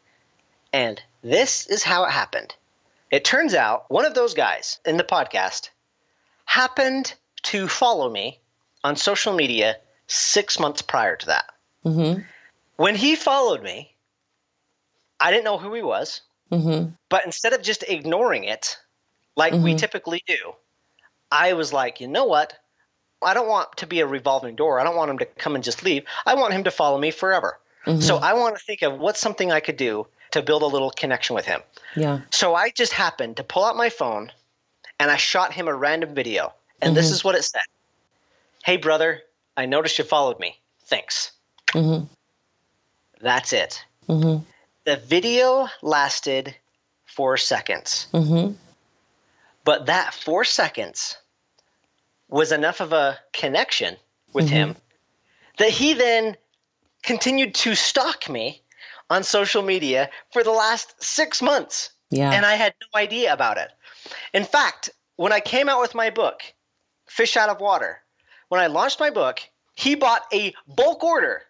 and 0.73 1.01
this 1.21 1.67
is 1.67 1.83
how 1.83 2.03
it 2.03 2.11
happened. 2.11 2.55
It 3.09 3.23
turns 3.23 3.53
out 3.53 3.89
one 3.89 4.05
of 4.05 4.13
those 4.13 4.33
guys 4.33 4.79
in 4.85 4.97
the 4.97 5.03
podcast 5.03 5.69
happened 6.45 7.13
to 7.43 7.67
follow 7.67 8.09
me 8.09 8.39
on 8.83 8.95
social 8.95 9.33
media 9.33 9.77
six 10.07 10.59
months 10.59 10.81
prior 10.81 11.15
to 11.15 11.25
that. 11.27 11.45
Mm-hmm. 11.85 12.21
When 12.81 12.95
he 12.95 13.15
followed 13.15 13.61
me, 13.61 13.95
I 15.19 15.29
didn't 15.29 15.43
know 15.43 15.59
who 15.59 15.73
he 15.75 15.83
was, 15.83 16.21
Mm-hmm. 16.51 16.89
but 17.09 17.25
instead 17.25 17.53
of 17.53 17.61
just 17.61 17.83
ignoring 17.87 18.43
it 18.43 18.77
like 19.35 19.53
we 19.53 19.75
Mhm. 19.75 19.77
typically 19.77 20.23
do, 20.25 20.55
I 21.31 21.53
was 21.53 21.71
like, 21.71 22.01
you 22.01 22.07
know 22.07 22.25
what? 22.25 22.57
I 23.21 23.35
don't 23.35 23.47
want 23.47 23.77
to 23.77 23.85
be 23.85 23.99
a 23.99 24.07
revolving 24.07 24.55
door. 24.55 24.79
I 24.79 24.83
don't 24.83 24.95
want 24.95 25.11
him 25.11 25.19
to 25.19 25.25
come 25.25 25.53
and 25.53 25.63
just 25.63 25.83
leave. 25.83 26.05
I 26.25 26.33
want 26.33 26.53
him 26.53 26.63
to 26.63 26.71
follow 26.71 26.97
me 26.97 27.11
forever. 27.11 27.59
So 27.99 28.17
I 28.17 28.33
want 28.33 28.57
to 28.57 28.63
think 28.63 28.81
of 28.81 28.97
what's 28.99 29.19
something 29.19 29.51
I 29.51 29.59
could 29.59 29.77
do 29.77 30.07
to 30.31 30.41
build 30.41 30.63
a 30.63 30.67
little 30.67 30.89
connection 30.91 31.35
with 31.35 31.45
him. 31.45 31.61
Yeah. 31.95 32.21
So 32.31 32.55
I 32.55 32.71
just 32.71 32.93
happened 32.93 33.37
to 33.37 33.43
pull 33.43 33.63
out 33.63 33.75
my 33.77 33.89
phone 33.89 34.31
and 34.99 35.11
I 35.11 35.17
shot 35.17 35.53
him 35.53 35.67
a 35.67 35.75
random 35.75 36.15
video. 36.15 36.53
And 36.81 36.95
this 36.97 37.11
is 37.11 37.23
what 37.23 37.35
it 37.35 37.43
said 37.43 37.61
Hey, 38.63 38.77
brother, 38.77 39.21
I 39.55 39.67
noticed 39.67 39.99
you 39.99 40.03
followed 40.03 40.39
me. 40.39 40.59
Thanks. 40.85 41.31
That's 43.21 43.53
it. 43.53 43.83
Mm-hmm. 44.07 44.43
The 44.85 44.97
video 44.97 45.67
lasted 45.81 46.55
four 47.05 47.37
seconds. 47.37 48.07
Mm-hmm. 48.13 48.53
But 49.63 49.85
that 49.87 50.13
four 50.13 50.43
seconds 50.43 51.17
was 52.29 52.51
enough 52.51 52.79
of 52.79 52.93
a 52.93 53.19
connection 53.33 53.95
with 54.33 54.45
mm-hmm. 54.45 54.55
him 54.55 54.75
that 55.57 55.69
he 55.69 55.93
then 55.93 56.35
continued 57.03 57.53
to 57.53 57.75
stalk 57.75 58.29
me 58.29 58.61
on 59.09 59.23
social 59.23 59.61
media 59.61 60.09
for 60.31 60.43
the 60.43 60.51
last 60.51 61.03
six 61.03 61.41
months. 61.41 61.91
Yeah. 62.09 62.31
And 62.31 62.45
I 62.45 62.55
had 62.55 62.73
no 62.81 62.99
idea 62.99 63.33
about 63.33 63.57
it. 63.57 63.69
In 64.33 64.45
fact, 64.45 64.89
when 65.15 65.31
I 65.31 65.39
came 65.39 65.69
out 65.69 65.81
with 65.81 65.93
my 65.93 66.09
book, 66.09 66.41
Fish 67.07 67.37
Out 67.37 67.49
of 67.49 67.59
Water, 67.59 68.01
when 68.47 68.61
I 68.61 68.67
launched 68.67 68.99
my 68.99 69.09
book, 69.09 69.41
he 69.75 69.95
bought 69.95 70.23
a 70.33 70.53
bulk 70.67 71.03
order 71.03 71.43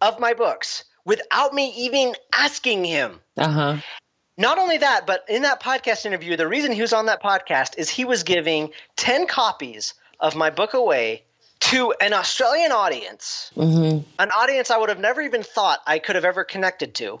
of 0.00 0.18
my 0.18 0.34
books 0.34 0.84
without 1.04 1.52
me 1.52 1.72
even 1.76 2.14
asking 2.32 2.84
him. 2.84 3.20
Uh 3.36 3.48
huh. 3.48 3.76
Not 4.36 4.58
only 4.58 4.78
that, 4.78 5.06
but 5.06 5.24
in 5.28 5.42
that 5.42 5.62
podcast 5.62 6.06
interview, 6.06 6.36
the 6.36 6.48
reason 6.48 6.72
he 6.72 6.80
was 6.82 6.92
on 6.92 7.06
that 7.06 7.22
podcast 7.22 7.78
is 7.78 7.88
he 7.88 8.04
was 8.04 8.24
giving 8.24 8.70
10 8.96 9.26
copies 9.28 9.94
of 10.18 10.34
my 10.34 10.50
book 10.50 10.74
away 10.74 11.22
to 11.60 11.94
an 12.00 12.12
Australian 12.12 12.72
audience, 12.72 13.50
an 14.18 14.30
audience 14.30 14.70
I 14.70 14.78
would 14.78 14.88
have 14.88 14.98
never 14.98 15.22
even 15.22 15.42
thought 15.44 15.80
I 15.86 15.98
could 16.00 16.16
have 16.16 16.24
ever 16.24 16.42
connected 16.44 16.94
to. 16.96 17.18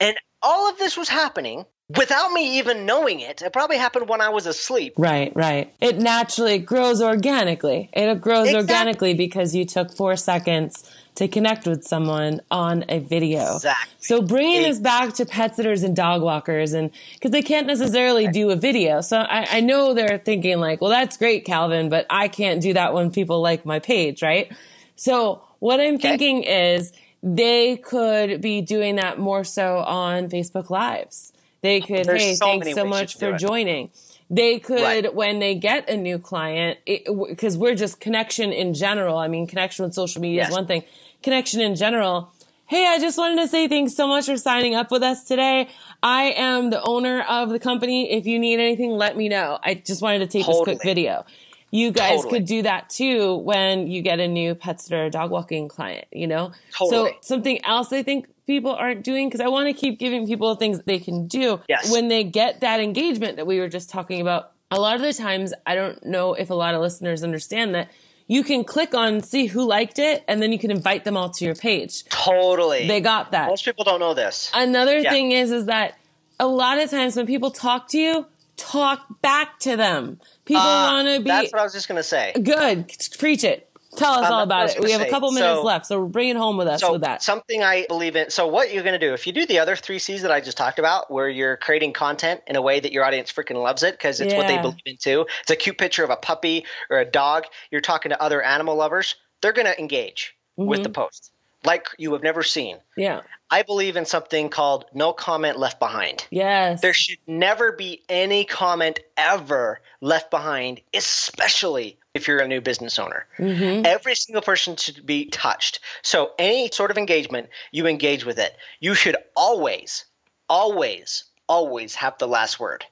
And 0.00 0.16
all 0.40 0.70
of 0.70 0.78
this 0.78 0.96
was 0.96 1.08
happening 1.08 1.66
without 1.88 2.32
me 2.32 2.58
even 2.58 2.84
knowing 2.86 3.20
it. 3.20 3.42
It 3.42 3.52
probably 3.52 3.78
happened 3.78 4.08
when 4.08 4.20
I 4.20 4.30
was 4.30 4.46
asleep. 4.46 4.94
Right, 4.96 5.32
right. 5.36 5.72
It 5.80 5.98
naturally 5.98 6.58
grows 6.58 7.00
organically. 7.00 7.90
It 7.92 8.20
grows 8.20 8.48
Exactly. 8.48 8.60
organically 8.60 9.14
because 9.14 9.54
you 9.54 9.64
took 9.64 9.92
four 9.92 10.16
seconds 10.16 10.90
to 11.14 11.28
connect 11.28 11.66
with 11.66 11.84
someone 11.84 12.40
on 12.50 12.84
a 12.88 12.98
video. 12.98 13.56
Exactly. 13.56 13.94
So 14.00 14.20
bringing 14.20 14.62
this 14.62 14.78
back 14.78 15.14
to 15.14 15.24
pet 15.26 15.56
sitters 15.56 15.82
and 15.82 15.94
dog 15.96 16.22
walkers, 16.22 16.72
and 16.72 16.90
because 17.14 17.30
they 17.30 17.42
can't 17.42 17.66
necessarily 17.66 18.28
do 18.28 18.50
a 18.50 18.56
video, 18.56 19.00
so 19.00 19.18
I, 19.18 19.46
I 19.58 19.60
know 19.60 19.94
they're 19.94 20.18
thinking 20.18 20.58
like, 20.60 20.82
"Well, 20.82 20.90
that's 20.90 21.16
great, 21.16 21.46
Calvin, 21.46 21.88
but 21.88 22.04
I 22.10 22.28
can't 22.28 22.60
do 22.60 22.74
that 22.74 22.92
when 22.92 23.10
people 23.10 23.40
like 23.40 23.64
my 23.64 23.78
page, 23.78 24.22
right?" 24.22 24.52
So 24.96 25.42
what 25.58 25.80
I'm 25.80 25.98
thinking 25.98 26.42
is 26.42 26.92
they 27.22 27.78
could 27.78 28.42
be 28.42 28.60
doing 28.60 28.96
that 28.96 29.18
more 29.18 29.42
so 29.42 29.78
on 29.78 30.28
Facebook 30.28 30.68
Lives. 30.68 31.32
They 31.62 31.80
could, 31.80 32.04
There's 32.06 32.22
hey, 32.22 32.34
so 32.34 32.46
thanks 32.46 32.74
so 32.74 32.84
much 32.84 33.16
for 33.18 33.36
joining. 33.36 33.90
They 34.28 34.58
could, 34.58 34.82
Right. 34.82 35.14
when 35.14 35.38
they 35.38 35.54
get 35.54 35.88
a 35.88 35.96
new 35.96 36.18
client, 36.18 36.78
because 36.84 37.56
we're 37.56 37.74
just 37.74 38.00
connection 38.00 38.52
in 38.52 38.74
general. 38.74 39.16
I 39.18 39.28
mean, 39.28 39.46
connection 39.46 39.84
with 39.84 39.94
social 39.94 40.20
media 40.20 40.42
Yes. 40.42 40.48
is 40.48 40.54
one 40.54 40.66
thing. 40.66 40.82
Connection 41.22 41.60
in 41.60 41.74
general. 41.76 42.30
Hey, 42.68 42.84
I 42.86 42.98
just 42.98 43.16
wanted 43.16 43.40
to 43.42 43.46
say 43.48 43.68
thanks 43.68 43.94
so 43.94 44.08
much 44.08 44.26
for 44.26 44.36
signing 44.36 44.74
up 44.74 44.90
with 44.90 45.04
us 45.04 45.22
today. 45.22 45.68
I 46.02 46.32
am 46.32 46.70
the 46.70 46.82
owner 46.82 47.22
of 47.28 47.50
the 47.50 47.60
company. 47.60 48.10
If 48.10 48.26
you 48.26 48.40
need 48.40 48.58
anything, 48.58 48.90
let 48.90 49.16
me 49.16 49.28
know. 49.28 49.58
I 49.62 49.74
just 49.74 50.02
wanted 50.02 50.18
to 50.18 50.26
take 50.26 50.46
this 50.46 50.60
quick 50.62 50.82
video. 50.82 51.24
You 51.70 51.92
guys 51.92 52.22
Totally. 52.22 52.40
could 52.40 52.46
do 52.46 52.62
that 52.62 52.90
too 52.90 53.36
when 53.36 53.86
you 53.86 54.02
get 54.02 54.18
a 54.18 54.26
new 54.26 54.54
pet 54.56 54.80
sitter 54.80 55.06
or 55.06 55.10
dog 55.10 55.30
walking 55.30 55.68
client, 55.68 56.06
you 56.12 56.26
know? 56.26 56.52
So 56.76 57.10
something 57.20 57.64
else 57.64 57.92
I 57.92 58.02
think 58.02 58.26
people 58.46 58.72
aren't 58.72 59.02
doing 59.02 59.28
because 59.28 59.40
I 59.40 59.48
want 59.48 59.66
to 59.68 59.72
keep 59.72 59.98
giving 59.98 60.26
people 60.26 60.54
things 60.54 60.80
they 60.86 60.98
can 60.98 61.26
do 61.26 61.60
Yes. 61.68 61.90
when 61.90 62.08
they 62.08 62.24
get 62.24 62.60
that 62.60 62.80
engagement 62.80 63.36
that 63.36 63.46
we 63.46 63.58
were 63.58 63.68
just 63.68 63.90
talking 63.90 64.20
about. 64.20 64.52
A 64.70 64.80
lot 64.80 64.96
of 64.96 65.02
the 65.02 65.12
times, 65.12 65.52
I 65.66 65.74
don't 65.74 66.04
know 66.04 66.34
if 66.34 66.50
a 66.50 66.54
lot 66.54 66.74
of 66.74 66.80
listeners 66.80 67.22
understand 67.22 67.74
that 67.74 67.88
you 68.28 68.42
can 68.42 68.64
click 68.64 68.94
on 68.94 69.20
see 69.20 69.46
who 69.46 69.64
liked 69.66 69.98
it 70.00 70.24
and 70.26 70.42
then 70.42 70.50
you 70.52 70.58
can 70.58 70.70
invite 70.72 71.04
them 71.04 71.16
all 71.16 71.30
to 71.30 71.44
your 71.44 71.54
page. 71.54 72.04
Totally. 72.06 72.86
They 72.88 73.00
got 73.00 73.30
that. 73.32 73.48
Most 73.48 73.64
people 73.64 73.84
don't 73.84 74.00
know 74.00 74.14
this. 74.14 74.50
Another 74.54 74.98
Yeah. 74.98 75.10
thing 75.10 75.30
is 75.32 75.50
is 75.52 75.66
that 75.66 75.94
a 76.40 76.46
lot 76.46 76.78
of 76.78 76.90
times 76.90 77.14
when 77.16 77.26
people 77.26 77.50
talk 77.52 77.88
to 77.90 77.98
you, 77.98 78.26
talk 78.56 79.06
back 79.22 79.58
to 79.60 79.76
them. 79.76 80.18
People 80.44 80.62
Uh, 80.62 80.92
want 80.92 81.08
to 81.08 81.20
be 81.20 81.28
That's 81.30 81.52
what 81.52 81.60
I 81.60 81.64
was 81.64 81.72
just 81.72 81.86
going 81.88 81.96
to 81.98 82.02
say. 82.02 82.32
good. 82.42 82.90
Preach 83.18 83.44
it. 83.44 83.65
Tell 83.96 84.12
us 84.12 84.26
Um, 84.26 84.32
all 84.32 84.46
that's 84.46 84.48
what 84.48 84.58
I 84.58 84.64
about 84.64 84.76
it. 84.76 84.84
We 84.84 84.92
have 84.92 85.00
a 85.00 85.10
couple 85.10 85.30
minutes 85.32 85.56
So- 85.58 85.62
left, 85.62 85.86
so 85.86 86.06
bring 86.06 86.28
it 86.28 86.36
home 86.36 86.56
with 86.56 86.68
us 86.68 86.80
So 86.80 86.92
with 86.92 87.00
that. 87.02 87.22
something 87.22 87.62
I 87.62 87.86
believe 87.88 88.16
in. 88.16 88.30
So 88.30 88.46
what 88.46 88.72
you're 88.72 88.82
going 88.82 88.98
to 88.98 89.04
do 89.06 89.14
if 89.14 89.26
you 89.26 89.32
do 89.32 89.46
the 89.46 89.58
other 89.58 89.76
three 89.76 89.98
C's 89.98 90.22
that 90.22 90.30
I 90.30 90.40
just 90.40 90.56
talked 90.56 90.78
about, 90.78 91.10
where 91.10 91.28
you're 91.28 91.56
creating 91.56 91.92
content 91.92 92.42
in 92.46 92.56
a 92.56 92.62
way 92.62 92.78
that 92.80 92.92
your 92.92 93.04
audience 93.04 93.32
freaking 93.32 93.62
loves 93.62 93.82
it 93.82 93.94
because 93.94 94.20
it's 94.20 94.34
what 94.34 94.46
they 94.46 94.58
believe 94.58 94.80
in 94.86 94.96
too. 94.96 95.26
It's 95.42 95.50
a 95.50 95.56
cute 95.56 95.78
picture 95.78 96.04
of 96.04 96.10
a 96.10 96.16
puppy 96.16 96.64
or 96.90 96.98
a 96.98 97.04
dog. 97.04 97.44
You're 97.70 97.80
talking 97.80 98.10
to 98.10 98.22
other 98.22 98.42
animal 98.42 98.76
lovers. 98.76 99.16
They're 99.40 99.52
going 99.52 99.66
to 99.66 99.78
engage 99.78 100.36
with 100.56 100.78
Mm-hmm. 100.80 100.82
the 100.84 100.88
post 100.90 101.32
like 101.64 101.88
you 101.98 102.12
have 102.12 102.22
never 102.22 102.42
seen. 102.42 102.78
yeah. 102.96 103.22
I 103.48 103.62
believe 103.62 103.96
in 103.96 104.06
something 104.06 104.48
called 104.48 104.86
no 104.92 105.12
comment 105.12 105.56
left 105.56 105.78
behind. 105.78 106.26
Yes. 106.30 106.80
There 106.80 106.92
should 106.92 107.18
never 107.28 107.70
be 107.70 108.02
any 108.08 108.44
comment 108.44 108.98
ever 109.16 109.80
left 110.00 110.32
behind, 110.32 110.80
especially 110.92 111.96
if 112.16 112.26
you're 112.26 112.40
a 112.40 112.48
new 112.48 112.60
business 112.60 112.98
owner. 112.98 113.26
Every 113.38 114.14
single 114.14 114.42
person 114.42 114.76
should 114.76 115.04
be 115.04 115.26
touched. 115.26 115.80
So, 116.02 116.32
any 116.38 116.70
sort 116.72 116.90
of 116.90 116.98
engagement, 116.98 117.48
you 117.70 117.86
engage 117.86 118.24
with 118.24 118.38
it. 118.38 118.56
You 118.80 118.94
should 118.94 119.16
always, 119.36 120.06
always, 120.48 121.24
always 121.46 121.94
have 121.96 122.18
the 122.18 122.26
last 122.26 122.58
word. 122.58 122.84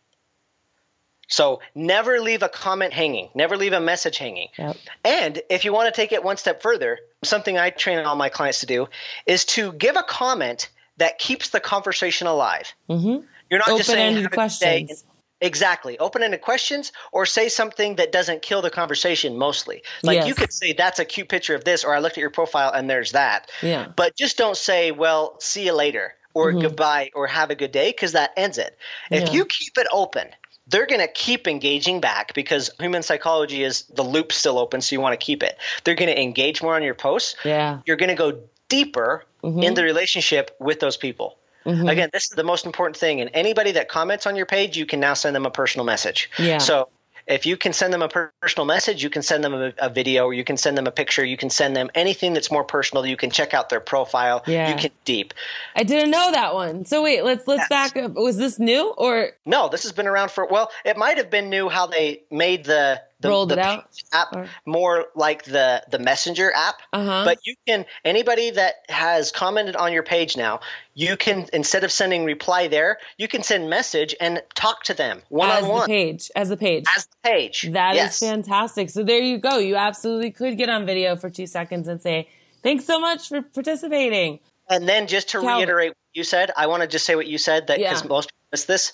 So, 1.27 1.61
never 1.75 2.21
leave 2.21 2.43
a 2.43 2.51
comment 2.51 2.93
hanging, 2.93 3.31
never 3.35 3.57
leave 3.57 3.73
a 3.73 3.81
message 3.81 4.19
hanging. 4.19 4.49
Yep. 4.59 4.77
And 5.05 5.43
if 5.49 5.65
you 5.65 5.73
want 5.73 5.93
to 5.93 5.99
take 5.99 6.13
it 6.13 6.23
one 6.23 6.37
step 6.37 6.61
further, 6.61 6.99
something 7.23 7.57
I 7.57 7.71
train 7.71 7.99
all 8.01 8.15
my 8.15 8.29
clients 8.29 8.61
to 8.61 8.67
do 8.67 8.89
is 9.27 9.47
to 9.47 9.73
give 9.73 9.97
a 9.97 10.03
comment 10.03 10.69
that 10.99 11.19
keeps 11.19 11.49
the 11.49 11.61
conversation 11.61 12.27
alive. 12.27 12.73
Mm-hmm. 12.91 13.25
You're 13.51 13.59
not 13.59 13.79
just 13.79 13.89
saying 13.89 14.19
Open-ended 14.19 14.23
"Have 14.39 14.59
day." 14.61 14.85
questions. 14.85 15.05
Exactly. 15.45 15.99
Open-ended 15.99 16.41
questions 16.41 16.93
or 17.13 17.27
say 17.27 17.49
something 17.49 17.97
that 17.97 18.11
doesn't 18.13 18.43
kill 18.43 18.63
the 18.63 18.71
conversation 18.71 19.37
mostly. 19.37 19.83
Like 20.03 20.17
Yes. 20.17 20.29
you 20.29 20.35
could 20.35 20.53
say 20.53 20.73
that's 20.73 20.99
a 20.99 21.05
cute 21.05 21.29
picture 21.29 21.55
of 21.55 21.65
this 21.65 21.85
or 21.85 21.95
I 21.95 21.99
looked 22.01 22.17
at 22.19 22.21
your 22.23 22.31
profile 22.31 22.73
and 22.73 22.89
there's 22.89 23.13
that. 23.13 23.51
Yeah. 23.63 23.89
But 23.95 24.17
just 24.17 24.37
don't 24.39 24.57
say, 24.57 24.91
"Well, 24.91 25.39
see 25.41 25.67
you 25.67 25.73
later." 25.75 26.15
or 26.37 26.51
goodbye 26.53 27.13
or 27.15 27.29
have 27.29 27.51
a 27.51 27.55
good 27.55 27.71
day 27.71 27.91
because 27.93 28.11
that 28.11 28.33
ends 28.37 28.59
it. 28.59 28.77
If 29.09 29.23
Mm-hmm. 29.23 29.27
Yeah. 29.29 29.33
you 29.39 29.45
keep 29.45 29.79
it 29.79 29.87
open, 29.93 30.27
they're 30.67 30.87
going 30.87 31.01
to 31.01 31.07
keep 31.07 31.47
engaging 31.47 32.01
back 32.01 32.35
because 32.35 32.71
human 32.81 33.05
psychology 33.05 33.63
is 33.63 33.83
the 33.95 34.03
loop's 34.03 34.35
still 34.37 34.59
open, 34.59 34.81
so 34.81 34.97
you 34.97 35.01
want 35.01 35.13
to 35.13 35.25
keep 35.25 35.45
it. 35.45 35.57
They're 35.85 35.95
going 35.95 36.09
to 36.13 36.21
engage 36.21 36.61
more 36.61 36.75
on 36.75 36.83
your 36.83 36.95
posts. 36.95 37.37
Yeah. 37.45 37.79
You're 37.87 37.97
going 37.97 38.09
to 38.09 38.17
go 38.17 38.41
deeper 38.69 39.25
Mm-hmm. 39.45 39.63
in 39.63 39.75
the 39.75 39.85
relationship 39.85 40.57
with 40.59 40.81
those 40.81 40.97
people. 40.97 41.37
Mm-hmm. 41.65 41.89
Again, 41.89 42.11
this 42.13 42.25
is 42.25 42.31
the 42.31 42.45
most 42.45 42.67
important 42.67 42.97
thing. 42.97 43.21
And 43.21 43.31
anybody 43.35 43.73
that 43.73 43.89
comments 43.89 44.27
on 44.27 44.37
your 44.37 44.47
page, 44.47 44.77
you 44.77 44.87
can 44.87 45.01
now 45.01 45.15
send 45.15 45.35
them 45.35 45.47
a 45.47 45.51
personal 45.51 45.85
message. 45.85 46.31
Yeah. 46.39 46.59
So 46.59 46.89
if 47.27 47.47
you 47.47 47.57
can 47.57 47.73
send 47.73 47.93
them 47.93 48.03
a 48.03 48.09
personal 48.09 48.67
message, 48.67 49.03
you 49.03 49.09
can 49.09 49.23
send 49.23 49.43
them 49.43 49.55
a, 49.55 49.73
a 49.79 49.89
video, 49.89 50.27
or 50.27 50.35
you 50.35 50.45
can 50.45 50.59
send 50.59 50.77
them 50.77 50.87
a 50.87 50.91
picture, 50.91 51.25
you 51.25 51.39
can 51.39 51.49
send 51.49 51.75
them 51.75 51.91
anything 51.95 52.35
that's 52.35 52.51
more 52.51 52.65
personal. 52.65 53.07
You 53.07 53.17
can 53.17 53.31
check 53.31 53.55
out 53.55 53.71
their 53.71 53.81
profile. 53.81 54.43
Yeah. 54.47 54.69
You 54.69 54.77
can 54.77 54.91
deep. 55.05 55.33
I 55.75 55.85
didn't 55.85 56.11
know 56.11 56.33
that 56.33 56.55
one. 56.55 56.85
So 56.85 57.03
wait, 57.03 57.25
let's 57.25 57.47
let's 57.49 57.67
back 57.69 57.97
up. 57.97 58.13
Was 58.13 58.37
this 58.37 58.59
new 58.59 58.93
or 58.99 59.31
No, 59.47 59.69
this 59.69 59.85
has 59.85 59.93
been 59.93 60.07
around 60.07 60.33
for 60.33 60.47
well. 60.47 60.71
It 60.85 60.99
might 60.99 61.17
have 61.17 61.31
been 61.31 61.49
new 61.49 61.71
how 61.71 61.87
they 61.87 62.23
made 62.31 62.65
the, 62.65 63.01
the 63.21 63.29
Rolled 63.29 63.51
the 63.51 63.55
it 63.55 63.59
out? 63.61 63.89
App 64.13 64.35
Or- 64.37 64.49
more 64.67 65.07
like 65.15 65.45
the 65.45 65.83
the 65.91 65.99
Messenger 65.99 66.53
app. 66.55 66.77
Uh-huh. 66.93 67.25
But 67.25 67.39
you 67.45 67.55
can 67.67 67.87
anybody 68.05 68.51
that 68.51 68.75
has 68.89 69.33
commented 69.33 69.77
on 69.77 69.93
your 69.93 70.03
page 70.03 70.37
now, 70.37 70.61
you 70.95 71.17
can 71.17 71.47
instead 71.53 71.85
of 71.85 71.93
sending 71.93 72.25
reply 72.25 72.69
there, 72.69 72.99
you 73.17 73.29
can 73.29 73.43
send 73.43 73.71
message 73.71 74.15
and 74.21 74.43
talk 74.55 74.83
to 74.85 74.95
them 74.95 75.23
one 75.29 75.49
on 75.51 75.69
one 75.69 75.87
page? 75.87 76.31
As 76.37 76.49
the 76.49 76.57
page. 76.57 76.85
as 76.97 77.07
the 77.07 77.17
page. 77.31 77.69
That 77.73 77.93
is 77.93 77.97
yes. 77.97 78.21
fantastic. 78.21 78.91
So 78.91 79.03
there 79.05 79.21
you 79.23 79.39
go. 79.39 79.59
You 79.59 79.77
absolutely 79.77 80.31
could 80.33 80.57
get 80.59 80.69
on 80.69 80.85
video 80.87 81.17
for 81.17 81.31
two 81.31 81.47
seconds 81.47 81.89
and 81.89 82.03
say, 82.03 82.29
"Thanks 82.63 82.85
so 82.85 82.99
much 83.01 83.29
for 83.29 83.43
participating." 83.43 84.41
And 84.69 84.89
then 84.89 85.07
just 85.07 85.29
to 85.31 85.41
Calvin. 85.41 85.57
reiterate 85.69 85.91
what 85.91 85.97
you 86.15 86.25
said, 86.25 86.51
I 86.57 86.69
want 86.69 86.83
to 86.83 86.87
just 86.87 87.05
say 87.05 87.15
what 87.17 87.27
you 87.27 87.37
said 87.39 87.67
that 87.67 87.79
because 87.79 88.03
Yeah. 88.03 88.09
most 88.09 88.29
people 88.31 88.49
miss 88.53 88.65
this. 88.65 88.93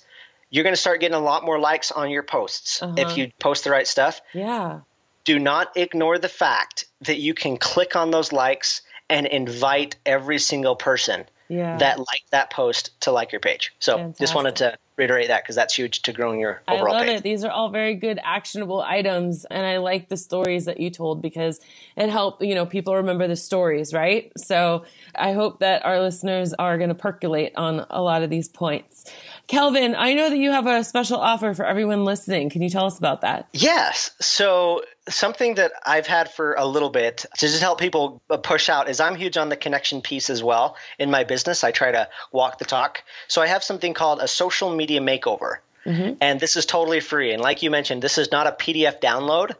You're 0.51 0.65
going 0.65 0.75
to 0.75 0.81
start 0.81 1.01
getting 1.01 1.15
a 1.17 1.21
lot 1.21 1.45
more 1.45 1.59
likes 1.59 1.93
on 1.93 2.11
your 2.11 2.23
posts 2.23 2.83
Uh-huh. 2.83 2.95
if 2.99 3.17
you 3.17 3.31
post 3.39 3.65
the 3.65 3.71
right 3.71 3.87
stuff. 3.87 4.21
Yeah. 4.35 4.81
do 5.25 5.39
not 5.39 5.77
ignore 5.77 6.19
the 6.19 6.29
fact 6.31 6.87
that 7.03 7.19
you 7.19 7.35
can 7.35 7.57
click 7.59 7.95
on 7.95 8.11
those 8.11 8.33
likes 8.33 8.81
and 9.11 9.27
invite 9.27 9.97
every 10.07 10.39
single 10.39 10.75
person 10.77 11.25
Yeah. 11.49 11.77
that 11.77 11.99
liked 11.99 12.31
that 12.31 12.51
post 12.51 12.99
to 13.03 13.13
like 13.13 13.31
your 13.31 13.41
page. 13.41 13.73
So 13.81 14.15
just 14.19 14.35
wanted 14.35 14.57
to 14.57 14.79
reiterate 14.97 15.29
that 15.29 15.43
because 15.43 15.57
that's 15.57 15.75
huge 15.75 16.03
to 16.03 16.13
growing 16.13 16.41
your 16.41 16.63
I 16.69 16.81
love 16.81 17.03
page. 17.03 17.19
it. 17.19 17.23
These 17.23 17.45
are 17.45 17.51
all 17.51 17.69
very 17.71 17.95
good 17.95 18.19
actionable 18.23 18.81
items 18.81 19.45
and 19.51 19.65
I 19.67 19.79
like 19.79 20.09
the 20.09 20.17
stories 20.17 20.65
that 20.67 20.79
you 20.81 20.91
told 20.91 21.21
because 21.23 21.61
it 21.97 22.09
helped, 22.09 22.43
you 22.43 22.55
know, 22.55 22.67
people 22.67 22.95
remember 22.97 23.27
the 23.29 23.37
stories, 23.37 23.93
right? 23.93 24.31
So 24.39 24.85
I 25.15 25.33
hope 25.33 25.61
that 25.61 25.85
our 25.85 26.01
listeners 26.01 26.55
are 26.55 26.77
going 26.79 26.89
to 26.91 26.95
percolate 26.95 27.53
on 27.57 27.85
a 27.91 28.01
lot 28.03 28.23
of 28.23 28.31
these 28.31 28.49
points. 28.49 29.11
Calvin, 29.51 29.97
I 29.97 30.15
know 30.15 30.31
that 30.31 30.39
you 30.39 30.53
have 30.53 30.69
a 30.69 30.85
special 30.85 31.19
offer 31.19 31.55
for 31.55 31.67
everyone 31.67 32.05
listening. 32.05 32.51
Can 32.51 32.63
you 32.63 32.71
tell 32.71 32.87
us 32.87 32.97
about 32.97 33.23
that? 33.23 33.49
Yes. 33.53 34.13
So, 34.21 34.83
something 35.09 35.57
that 35.57 35.73
I've 35.85 36.07
had 36.07 36.31
for 36.31 36.55
a 36.55 36.65
little 36.65 36.89
bit 36.89 37.27
to 37.39 37.47
just 37.47 37.61
help 37.61 37.81
people 37.81 38.23
push 38.45 38.69
out 38.69 38.89
is 38.89 39.01
I'm 39.01 39.17
huge 39.17 39.37
on 39.37 39.49
the 39.49 39.57
connection 39.57 40.03
piece 40.03 40.31
as 40.31 40.41
well 40.41 40.77
in 41.01 41.11
my 41.11 41.25
business. 41.25 41.65
I 41.65 41.73
try 41.73 41.91
to 41.91 42.09
walk 42.31 42.59
the 42.59 42.65
talk. 42.65 43.03
So, 43.27 43.43
I 43.43 43.49
have 43.49 43.65
something 43.65 43.93
called 43.93 44.21
a 44.21 44.29
social 44.29 44.75
media 44.75 45.01
makeover. 45.01 45.57
Mm-hmm. 45.85 46.15
And 46.21 46.39
this 46.39 46.55
is 46.55 46.65
totally 46.65 47.01
free. 47.01 47.33
And 47.33 47.43
like 47.43 47.63
you 47.63 47.73
mentioned, 47.73 48.03
this 48.03 48.19
is 48.19 48.31
not 48.31 48.47
a 48.47 48.53
PDF 48.53 49.01
download. 49.01 49.57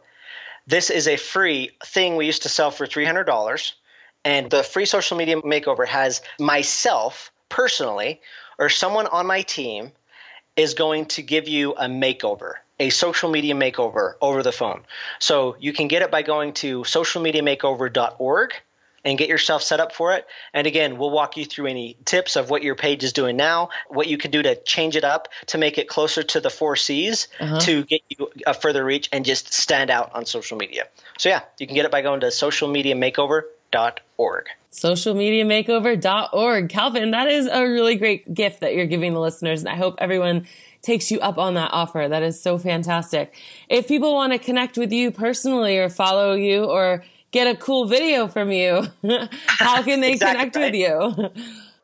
This 0.67 0.89
is 0.89 1.09
a 1.09 1.17
free 1.17 1.71
thing 1.85 2.15
we 2.15 2.27
used 2.27 2.43
to 2.43 2.49
sell 2.49 2.71
for 2.71 2.87
$300. 2.87 3.73
And 4.23 4.49
the 4.49 4.63
free 4.63 4.85
social 4.85 5.17
media 5.17 5.41
makeover 5.41 5.85
has 5.85 6.21
myself 6.39 7.31
personally 7.51 8.21
or 8.57 8.69
someone 8.69 9.05
on 9.05 9.27
my 9.27 9.43
team 9.43 9.91
is 10.55 10.73
going 10.73 11.05
to 11.05 11.21
give 11.21 11.47
you 11.47 11.73
a 11.73 11.85
makeover, 11.85 12.53
a 12.79 12.89
social 12.89 13.29
media 13.29 13.53
makeover 13.53 14.13
over 14.19 14.41
the 14.41 14.51
phone. 14.51 14.81
So 15.19 15.55
you 15.59 15.73
can 15.73 15.87
get 15.87 16.01
it 16.01 16.09
by 16.09 16.23
going 16.23 16.53
to 16.53 16.81
socialmediamakeover.org 16.81 18.53
and 19.03 19.17
get 19.17 19.29
yourself 19.29 19.63
set 19.63 19.79
up 19.79 19.93
for 19.93 20.13
it. 20.13 20.27
And 20.53 20.67
again, 20.67 20.97
we'll 20.97 21.09
walk 21.09 21.35
you 21.35 21.45
through 21.45 21.67
any 21.67 21.97
tips 22.05 22.35
of 22.35 22.49
what 22.49 22.61
your 22.61 22.75
page 22.75 23.03
is 23.03 23.13
doing 23.13 23.35
now, 23.35 23.69
what 23.87 24.07
you 24.07 24.17
can 24.17 24.29
do 24.29 24.43
to 24.43 24.55
change 24.55 24.95
it 24.95 25.03
up 25.03 25.29
to 25.47 25.57
make 25.57 25.77
it 25.77 25.87
closer 25.87 26.21
to 26.21 26.39
the 26.39 26.49
four 26.49 26.75
C's 26.75 27.27
uh-huh. 27.39 27.59
to 27.61 27.83
get 27.83 28.01
you 28.09 28.29
a 28.45 28.53
further 28.53 28.83
reach 28.83 29.09
and 29.11 29.25
just 29.25 29.53
stand 29.53 29.89
out 29.89 30.11
on 30.13 30.25
social 30.25 30.57
media. 30.57 30.87
So 31.17 31.29
yeah, 31.29 31.41
you 31.57 31.65
can 31.65 31.75
get 31.75 31.85
it 31.85 31.91
by 31.91 32.01
going 32.01 32.19
to 32.19 32.27
socialmediamakeover.org 32.27 33.45
socialmediamakeover.org. 34.71 36.69
Calvin, 36.69 37.11
that 37.11 37.27
is 37.27 37.47
a 37.47 37.63
really 37.63 37.95
great 37.95 38.33
gift 38.33 38.61
that 38.61 38.73
you're 38.73 38.85
giving 38.85 39.13
the 39.13 39.19
listeners. 39.19 39.61
And 39.61 39.69
I 39.69 39.75
hope 39.75 39.95
everyone 39.97 40.47
takes 40.81 41.11
you 41.11 41.19
up 41.19 41.37
on 41.37 41.55
that 41.55 41.71
offer. 41.73 42.07
That 42.07 42.23
is 42.23 42.41
so 42.41 42.57
fantastic. 42.57 43.35
If 43.69 43.87
people 43.87 44.13
want 44.13 44.33
to 44.33 44.39
connect 44.39 44.77
with 44.77 44.91
you 44.91 45.11
personally 45.11 45.77
or 45.77 45.89
follow 45.89 46.33
you 46.33 46.63
or 46.65 47.03
get 47.31 47.47
a 47.47 47.55
cool 47.55 47.85
video 47.85 48.27
from 48.27 48.51
you, 48.51 48.87
how 49.45 49.83
can 49.83 50.01
they 50.01 50.13
exactly 50.13 50.49
connect 50.51 50.55
right. 50.55 50.71
with 50.71 50.75
you? 50.75 51.29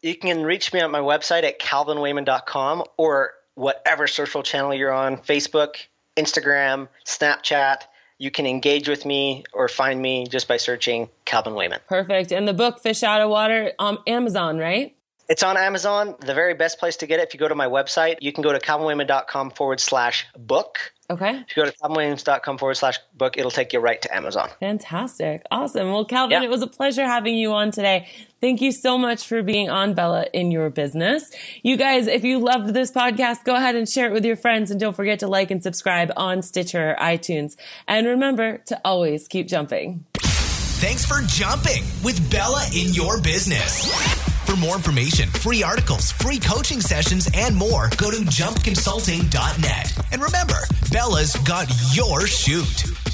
You 0.02 0.15
can 0.15 0.43
reach 0.43 0.73
me 0.73 0.80
on 0.82 0.91
my 0.91 1.00
website 1.00 1.43
at 1.43 1.60
calvinwayman.com 1.60 2.84
or 2.97 3.34
whatever 3.56 4.08
social 4.08 4.43
channel 4.43 4.73
you're 4.73 4.93
on 4.93 5.17
Facebook, 5.17 5.76
Instagram, 6.15 6.88
Snapchat 7.06 7.82
you 8.17 8.32
can 8.32 8.45
engage 8.45 8.89
with 8.89 9.06
me 9.06 9.43
or 9.53 9.67
find 9.67 10.01
me 10.01 10.25
just 10.27 10.47
by 10.47 10.58
searching 10.58 11.10
Calvin 11.25 11.53
Wayman. 11.53 11.80
Perfect. 11.88 12.32
And 12.32 12.47
the 12.47 12.53
book 12.53 12.80
Fish 12.80 13.03
Out 13.03 13.21
of 13.21 13.30
Water 13.30 13.71
on 13.80 13.99
Amazon, 14.08 14.58
right? 14.58 14.95
It's 15.30 15.43
on 15.43 15.58
Amazon. 15.58 16.15
The 16.19 16.34
very 16.34 16.53
best 16.53 16.80
place 16.80 16.97
to 16.97 17.08
get 17.08 17.19
it, 17.19 17.27
if 17.27 17.34
you 17.34 17.39
go 17.39 17.47
to 17.47 17.56
my 17.56 17.67
website, 17.67 18.17
you 18.21 18.32
can 18.32 18.43
go 18.43 18.53
to 18.53 18.60
calvinwayman.com 18.60 19.51
forward 19.51 19.80
slash 19.80 20.25
book. 20.38 20.93
Okay. 21.10 21.39
If 21.48 21.56
you 21.56 21.63
go 21.63 21.70
to 21.70 21.78
calvinwayman.com 21.78 22.58
forward 22.58 22.76
slash 22.76 23.00
book, 23.15 23.38
it'll 23.38 23.50
take 23.50 23.72
you 23.72 23.80
right 23.80 24.02
to 24.02 24.13
Amazon. 24.13 24.50
Fantastic. 24.60 25.43
Awesome. 25.50 25.91
Well, 25.91 26.04
Calvin, 26.04 26.41
yeah. 26.41 26.43
it 26.43 26.50
was 26.50 26.62
a 26.62 26.67
pleasure 26.67 27.06
having 27.06 27.38
you 27.38 27.54
on 27.54 27.72
today. 27.72 28.10
Thank 28.41 28.60
you 28.60 28.74
so 28.74 28.98
much 28.98 29.26
for 29.26 29.41
being 29.41 29.70
on 29.70 29.93
Bella 29.93 30.26
in 30.34 30.52
your 30.52 30.70
business. 30.70 31.32
You 31.63 31.78
guys, 31.78 32.08
if 32.08 32.26
you 32.26 32.39
loved 32.39 32.74
this 32.74 32.91
podcast, 32.91 33.46
go 33.46 33.56
ahead 33.56 33.76
and 33.76 33.88
share 33.88 34.08
it 34.08 34.13
with 34.13 34.26
your 34.26 34.36
friends 34.36 34.70
and 34.70 34.80
don't 34.80 34.96
forget 34.96 35.20
to 35.20 35.28
like 35.28 35.50
and 35.50 35.63
subscribe 35.63 36.12
on 36.17 36.41
Stitcher 36.41 36.91
or 36.91 36.96
iTunes. 36.96 37.56
And 37.88 38.06
remember 38.06 38.58
to 38.67 38.80
always 38.84 39.30
keep 39.30 39.48
jumping. 39.48 40.06
Thanks 40.80 41.06
for 41.06 41.22
jumping 41.26 41.84
with 42.04 42.30
Bella 42.30 42.63
in 42.76 42.93
your 42.93 43.22
business. 43.22 44.37
For 44.48 44.56
more 44.56 44.76
information, 44.78 45.28
free 45.28 45.62
articles, 45.62 46.14
free 46.14 46.40
coaching 46.40 46.80
sessions, 46.80 47.30
and 47.34 47.54
more, 47.54 47.90
go 47.98 48.10
to 48.10 48.20
jumpconsulting.net. 48.20 49.98
And 50.14 50.22
remember, 50.22 50.56
Bella's 50.90 51.36
got 51.44 51.68
your 51.94 52.26
chute. 52.28 53.07